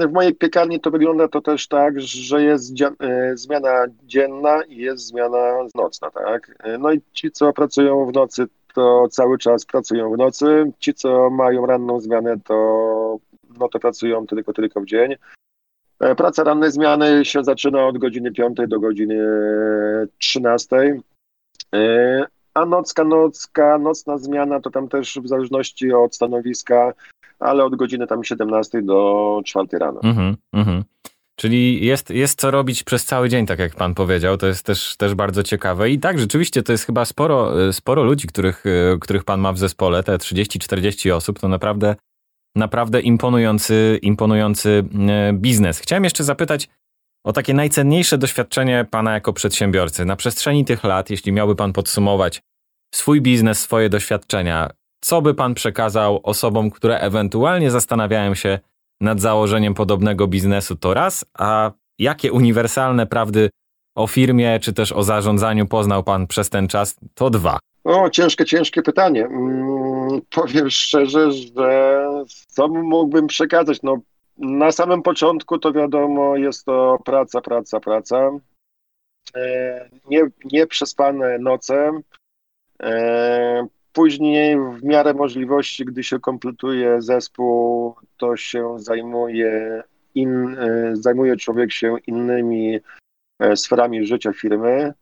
w 0.09 0.11
mojej 0.13 0.35
piekarni 0.35 0.79
to 0.79 0.91
wygląda 0.91 1.27
to 1.27 1.41
też 1.41 1.67
tak, 1.67 2.01
że 2.01 2.43
jest 2.43 2.73
e, 2.81 3.37
zmiana 3.37 3.85
dzienna 4.03 4.63
i 4.63 4.77
jest 4.77 5.07
zmiana 5.07 5.57
nocna, 5.75 6.11
tak? 6.11 6.55
E, 6.59 6.77
no 6.77 6.91
i 6.91 7.01
ci, 7.13 7.31
co 7.31 7.53
pracują 7.53 8.05
w 8.05 8.13
nocy, 8.13 8.47
to 8.77 9.07
cały 9.09 9.37
czas 9.37 9.65
pracują 9.65 10.11
w 10.11 10.17
nocy. 10.17 10.71
Ci, 10.79 10.93
co 10.93 11.29
mają 11.29 11.65
ranną 11.65 11.99
zmianę, 11.99 12.37
to, 12.43 13.17
no 13.59 13.67
to 13.69 13.79
pracują 13.79 14.27
tylko, 14.27 14.53
tylko 14.53 14.81
w 14.81 14.85
dzień. 14.85 15.15
E, 15.99 16.15
praca 16.15 16.43
rannej 16.43 16.71
zmiany 16.71 17.25
się 17.25 17.43
zaczyna 17.43 17.85
od 17.85 17.97
godziny 17.97 18.31
5 18.31 18.57
do 18.67 18.79
godziny 18.79 19.17
13. 20.17 21.01
A 22.53 22.65
nocka, 22.65 23.03
nocka, 23.03 23.77
nocna 23.77 24.17
zmiana 24.17 24.59
to 24.59 24.69
tam 24.69 24.87
też 24.87 25.19
w 25.23 25.27
zależności 25.27 25.93
od 25.93 26.15
stanowiska 26.15 26.93
ale 27.39 27.65
od 27.65 27.75
godziny 27.75 28.07
tam 28.07 28.23
17 28.23 28.81
do 28.81 29.41
4 29.45 29.67
rano. 29.73 29.99
Mhm, 30.03 30.37
mhm. 30.53 30.83
Czyli 31.39 31.85
jest, 31.85 32.09
jest 32.09 32.39
co 32.39 32.51
robić 32.51 32.83
przez 32.83 33.05
cały 33.05 33.29
dzień, 33.29 33.45
tak 33.45 33.59
jak 33.59 33.75
pan 33.75 33.95
powiedział. 33.95 34.37
To 34.37 34.47
jest 34.47 34.65
też, 34.65 34.97
też 34.97 35.15
bardzo 35.15 35.43
ciekawe. 35.43 35.89
I 35.89 35.99
tak, 35.99 36.19
rzeczywiście 36.19 36.63
to 36.63 36.71
jest 36.71 36.85
chyba 36.85 37.05
sporo, 37.05 37.53
sporo 37.73 38.03
ludzi, 38.03 38.27
których, 38.27 38.63
których 39.01 39.23
pan 39.23 39.39
ma 39.39 39.53
w 39.53 39.57
zespole, 39.57 40.03
te 40.03 40.17
30-40 40.17 41.11
osób, 41.11 41.39
to 41.39 41.47
naprawdę, 41.47 41.95
naprawdę 42.55 43.01
imponujący, 43.01 43.99
imponujący 44.01 44.83
e, 45.09 45.33
biznes. 45.33 45.79
Chciałem 45.79 46.03
jeszcze 46.03 46.23
zapytać 46.23 46.69
o 47.25 47.33
takie 47.33 47.53
najcenniejsze 47.53 48.17
doświadczenie 48.17 48.85
pana 48.91 49.13
jako 49.13 49.33
przedsiębiorcy. 49.33 50.05
Na 50.05 50.15
przestrzeni 50.15 50.65
tych 50.65 50.83
lat, 50.83 51.09
jeśli 51.09 51.31
miałby 51.31 51.55
pan 51.55 51.73
podsumować 51.73 52.41
swój 52.95 53.21
biznes, 53.21 53.59
swoje 53.59 53.89
doświadczenia, 53.89 54.69
co 55.01 55.21
by 55.21 55.33
pan 55.33 55.53
przekazał 55.53 56.19
osobom, 56.23 56.71
które 56.71 56.99
ewentualnie 56.99 57.71
zastanawiają 57.71 58.35
się 58.35 58.59
nad 59.01 59.21
założeniem 59.21 59.73
podobnego 59.73 60.27
biznesu, 60.27 60.75
to 60.75 60.93
raz, 60.93 61.25
a 61.33 61.71
jakie 61.99 62.31
uniwersalne 62.31 63.07
prawdy 63.07 63.49
o 63.95 64.07
firmie 64.07 64.59
czy 64.59 64.73
też 64.73 64.91
o 64.91 65.03
zarządzaniu 65.03 65.67
poznał 65.67 66.03
pan 66.03 66.27
przez 66.27 66.49
ten 66.49 66.67
czas, 66.67 66.95
to 67.13 67.29
dwa. 67.29 67.59
O, 67.83 68.09
ciężkie, 68.09 68.45
ciężkie 68.45 68.81
pytanie. 68.81 69.27
Hmm, 69.27 70.21
powiem 70.29 70.69
szczerze, 70.69 71.31
że 71.31 72.07
co 72.47 72.67
mógłbym 72.67 73.27
przekazać? 73.27 73.81
No, 73.83 73.97
na 74.37 74.71
samym 74.71 75.01
początku 75.01 75.59
to 75.59 75.73
wiadomo, 75.73 76.37
jest 76.37 76.65
to 76.65 76.97
praca, 77.05 77.41
praca, 77.41 77.79
praca. 77.79 78.31
E, 79.35 79.89
nie, 80.09 80.21
nieprzespane 80.51 81.37
noce, 81.39 82.01
e, 82.83 83.67
Później 83.97 84.57
w 84.59 84.83
miarę 84.83 85.13
możliwości, 85.13 85.85
gdy 85.85 86.03
się 86.03 86.19
kompletuje 86.19 87.01
zespół, 87.01 87.95
to 88.17 88.37
się 88.37 88.75
zajmuje, 88.79 89.83
in, 90.15 90.57
e, 90.59 90.91
zajmuje 90.93 91.37
człowiek 91.37 91.71
się 91.71 91.95
innymi 92.07 92.79
e, 93.39 93.55
sferami 93.55 94.05
życia 94.05 94.33
firmy, 94.33 94.93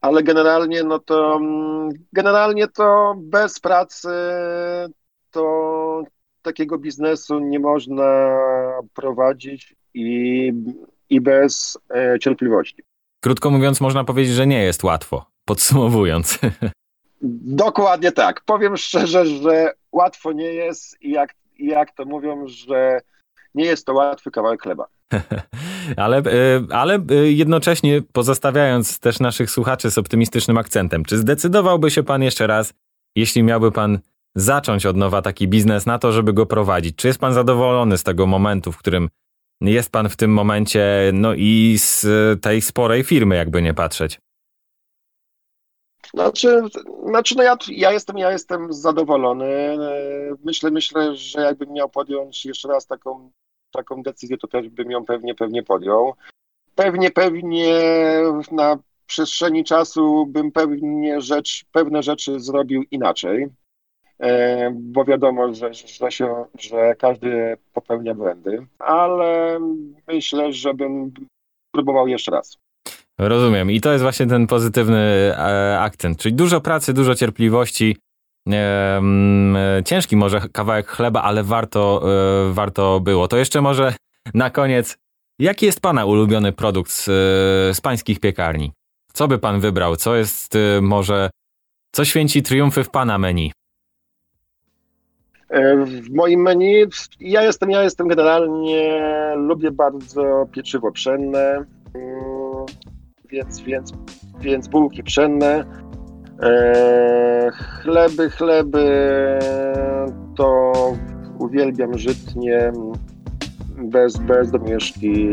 ale 0.00 0.22
generalnie 0.22 0.82
no 0.82 0.98
to 0.98 1.40
generalnie 2.12 2.68
to 2.68 3.14
bez 3.18 3.60
pracy 3.60 4.08
to 5.30 6.02
takiego 6.42 6.78
biznesu 6.78 7.38
nie 7.38 7.58
można 7.58 8.38
prowadzić 8.94 9.76
i, 9.94 10.52
i 11.10 11.20
bez 11.20 11.78
e, 11.90 12.18
cierpliwości. 12.18 12.82
Krótko 13.20 13.50
mówiąc, 13.50 13.80
można 13.80 14.04
powiedzieć, 14.04 14.34
że 14.34 14.46
nie 14.46 14.62
jest 14.62 14.84
łatwo, 14.84 15.24
podsumowując. 15.44 16.38
Dokładnie 17.22 18.12
tak. 18.12 18.40
Powiem 18.44 18.76
szczerze, 18.76 19.26
że 19.26 19.72
łatwo 19.92 20.32
nie 20.32 20.54
jest 20.54 21.02
i 21.02 21.10
jak, 21.10 21.34
jak 21.58 21.94
to 21.94 22.04
mówią, 22.04 22.46
że 22.46 23.00
nie 23.54 23.64
jest 23.64 23.86
to 23.86 23.94
łatwy 23.94 24.30
kawałek 24.30 24.62
chleba. 24.62 24.86
ale, 25.96 26.18
e, 26.18 26.22
ale 26.70 26.94
e, 26.94 27.14
jednocześnie 27.14 28.02
pozostawiając 28.12 28.98
też 28.98 29.20
naszych 29.20 29.50
słuchaczy 29.50 29.90
z 29.90 29.98
optymistycznym 29.98 30.58
akcentem, 30.58 31.04
czy 31.04 31.18
zdecydowałby 31.18 31.90
się 31.90 32.02
pan 32.02 32.22
jeszcze 32.22 32.46
raz, 32.46 32.74
jeśli 33.16 33.42
miałby 33.42 33.72
pan 33.72 33.98
zacząć 34.34 34.86
od 34.86 34.96
nowa 34.96 35.22
taki 35.22 35.48
biznes 35.48 35.86
na 35.86 35.98
to, 35.98 36.12
żeby 36.12 36.32
go 36.32 36.46
prowadzić? 36.46 36.96
Czy 36.96 37.06
jest 37.06 37.18
pan 37.18 37.34
zadowolony 37.34 37.98
z 37.98 38.02
tego 38.02 38.26
momentu, 38.26 38.72
w 38.72 38.78
którym 38.78 39.08
jest 39.60 39.92
pan 39.92 40.08
w 40.08 40.16
tym 40.16 40.32
momencie, 40.32 41.10
no 41.14 41.34
i 41.34 41.74
z 41.78 42.06
tej 42.40 42.62
sporej 42.62 43.04
firmy, 43.04 43.36
jakby 43.36 43.62
nie 43.62 43.74
patrzeć? 43.74 44.20
Znaczy, 46.14 46.60
znaczy 47.08 47.34
no 47.36 47.42
ja, 47.42 47.56
ja, 47.68 47.92
jestem, 47.92 48.18
ja 48.18 48.32
jestem 48.32 48.72
zadowolony. 48.72 49.76
Myślę, 50.44 50.70
myślę, 50.70 51.16
że 51.16 51.40
jakbym 51.40 51.72
miał 51.72 51.88
podjąć 51.88 52.44
jeszcze 52.44 52.68
raz 52.68 52.86
taką, 52.86 53.30
taką 53.70 54.02
decyzję, 54.02 54.38
to 54.38 54.46
też 54.46 54.68
bym 54.68 54.90
ją 54.90 55.04
pewnie, 55.04 55.34
pewnie 55.34 55.62
podjął. 55.62 56.14
Pewnie, 56.74 57.10
pewnie 57.10 57.74
na 58.50 58.78
przestrzeni 59.06 59.64
czasu 59.64 60.26
bym 60.26 60.52
pewnie 60.52 61.20
rzecz, 61.20 61.64
pewne 61.72 62.02
rzeczy 62.02 62.40
zrobił 62.40 62.82
inaczej, 62.90 63.48
e, 64.18 64.70
bo 64.74 65.04
wiadomo, 65.04 65.54
że, 65.54 65.74
że, 65.74 66.10
się, 66.10 66.44
że 66.58 66.94
każdy 66.94 67.56
popełnia 67.72 68.14
błędy, 68.14 68.66
ale 68.78 69.58
myślę, 70.08 70.52
że 70.52 70.74
bym 70.74 71.12
próbował 71.72 72.08
jeszcze 72.08 72.30
raz. 72.30 72.61
Rozumiem. 73.18 73.70
I 73.70 73.80
to 73.80 73.92
jest 73.92 74.02
właśnie 74.02 74.26
ten 74.26 74.46
pozytywny 74.46 74.98
e, 75.36 75.80
akcent. 75.80 76.18
Czyli 76.18 76.34
dużo 76.34 76.60
pracy, 76.60 76.92
dużo 76.92 77.14
cierpliwości. 77.14 77.96
Ciężki 79.84 80.16
może 80.16 80.40
kawałek 80.52 80.86
chleba, 80.86 81.22
ale 81.22 81.42
warto, 81.42 82.02
e, 82.48 82.52
warto 82.52 83.00
było. 83.00 83.28
To 83.28 83.36
jeszcze 83.36 83.60
może 83.60 83.94
na 84.34 84.50
koniec, 84.50 84.98
jaki 85.38 85.66
jest 85.66 85.80
Pana 85.80 86.04
ulubiony 86.04 86.52
produkt 86.52 86.90
z, 86.90 87.04
z 87.76 87.80
pańskich 87.80 88.20
piekarni? 88.20 88.72
Co 89.12 89.28
by 89.28 89.38
pan 89.38 89.60
wybrał? 89.60 89.96
Co 89.96 90.16
jest 90.16 90.58
może, 90.80 91.30
co 91.92 92.04
święci 92.04 92.42
triumfy 92.42 92.84
w 92.84 92.90
pana 92.90 93.18
menu? 93.18 93.52
E, 95.52 95.76
w 95.76 96.10
moim 96.10 96.40
menu 96.40 96.84
ja 97.20 97.42
jestem, 97.42 97.70
ja 97.70 97.82
jestem 97.82 98.08
generalnie, 98.08 99.02
lubię 99.36 99.70
bardzo 99.70 100.48
pieczywo 100.52 100.92
pszenne, 100.92 101.64
mm, 101.94 102.31
więc, 103.32 103.60
więc, 103.60 103.92
więc 104.40 104.68
bułki 104.68 105.02
pszenne, 105.02 105.64
e, 106.42 107.50
chleby, 107.82 108.30
chleby 108.30 109.08
to 110.36 110.72
uwielbiam 111.38 111.98
żytnie, 111.98 112.72
bez, 113.78 114.16
bez 114.16 114.50
domieszki 114.50 115.28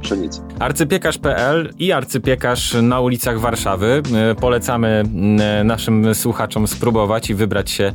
pszenicy. 0.00 0.40
Arcypiekarz.pl 0.58 1.70
i 1.78 1.92
arcypiekarz 1.92 2.76
na 2.82 3.00
ulicach 3.00 3.40
Warszawy. 3.40 4.02
E, 4.14 4.34
polecamy 4.34 5.02
naszym 5.64 6.14
słuchaczom 6.14 6.66
spróbować 6.66 7.30
i 7.30 7.34
wybrać 7.34 7.70
się 7.70 7.92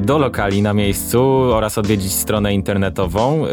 do 0.00 0.18
lokali 0.18 0.62
na 0.62 0.74
miejscu 0.74 1.22
oraz 1.30 1.78
odwiedzić 1.78 2.12
stronę 2.12 2.54
internetową. 2.54 3.46
E, 3.46 3.48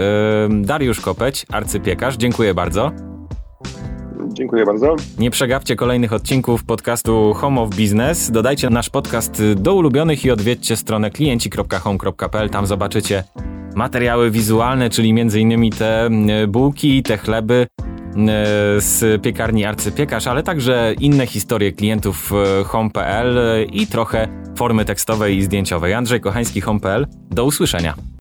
Dariusz 0.61 1.01
Kopeć, 1.01 1.45
arcypiekarz, 1.51 2.17
dziękuję 2.17 2.53
bardzo. 2.53 3.14
Dziękuję 4.35 4.65
bardzo. 4.65 4.95
Nie 5.19 5.31
przegapcie 5.31 5.75
kolejnych 5.75 6.13
odcinków 6.13 6.63
podcastu 6.63 7.33
Home 7.33 7.61
of 7.61 7.69
Business. 7.69 8.31
Dodajcie 8.31 8.69
nasz 8.69 8.89
podcast 8.89 9.43
do 9.55 9.75
ulubionych 9.75 10.25
i 10.25 10.31
odwiedźcie 10.31 10.75
stronę 10.75 11.11
klienci.home.pl. 11.11 12.49
Tam 12.49 12.65
zobaczycie 12.65 13.23
materiały 13.75 14.31
wizualne, 14.31 14.89
czyli 14.89 15.09
m.in. 15.09 15.71
te 15.71 16.09
bułki, 16.47 17.03
te 17.03 17.17
chleby 17.17 17.67
z 18.77 19.21
piekarni 19.21 19.65
Arcypiekarz, 19.65 20.27
ale 20.27 20.43
także 20.43 20.93
inne 20.99 21.27
historie 21.27 21.71
klientów 21.71 22.31
e, 22.31 22.63
home.pl 22.63 23.37
i 23.71 23.87
trochę 23.87 24.27
formy 24.57 24.85
tekstowej 24.85 25.37
i 25.37 25.43
zdjęciowej. 25.43 25.93
Andrzej 25.93 26.21
Kochański, 26.21 26.61
home.pl. 26.61 27.07
Do 27.29 27.45
usłyszenia. 27.45 28.14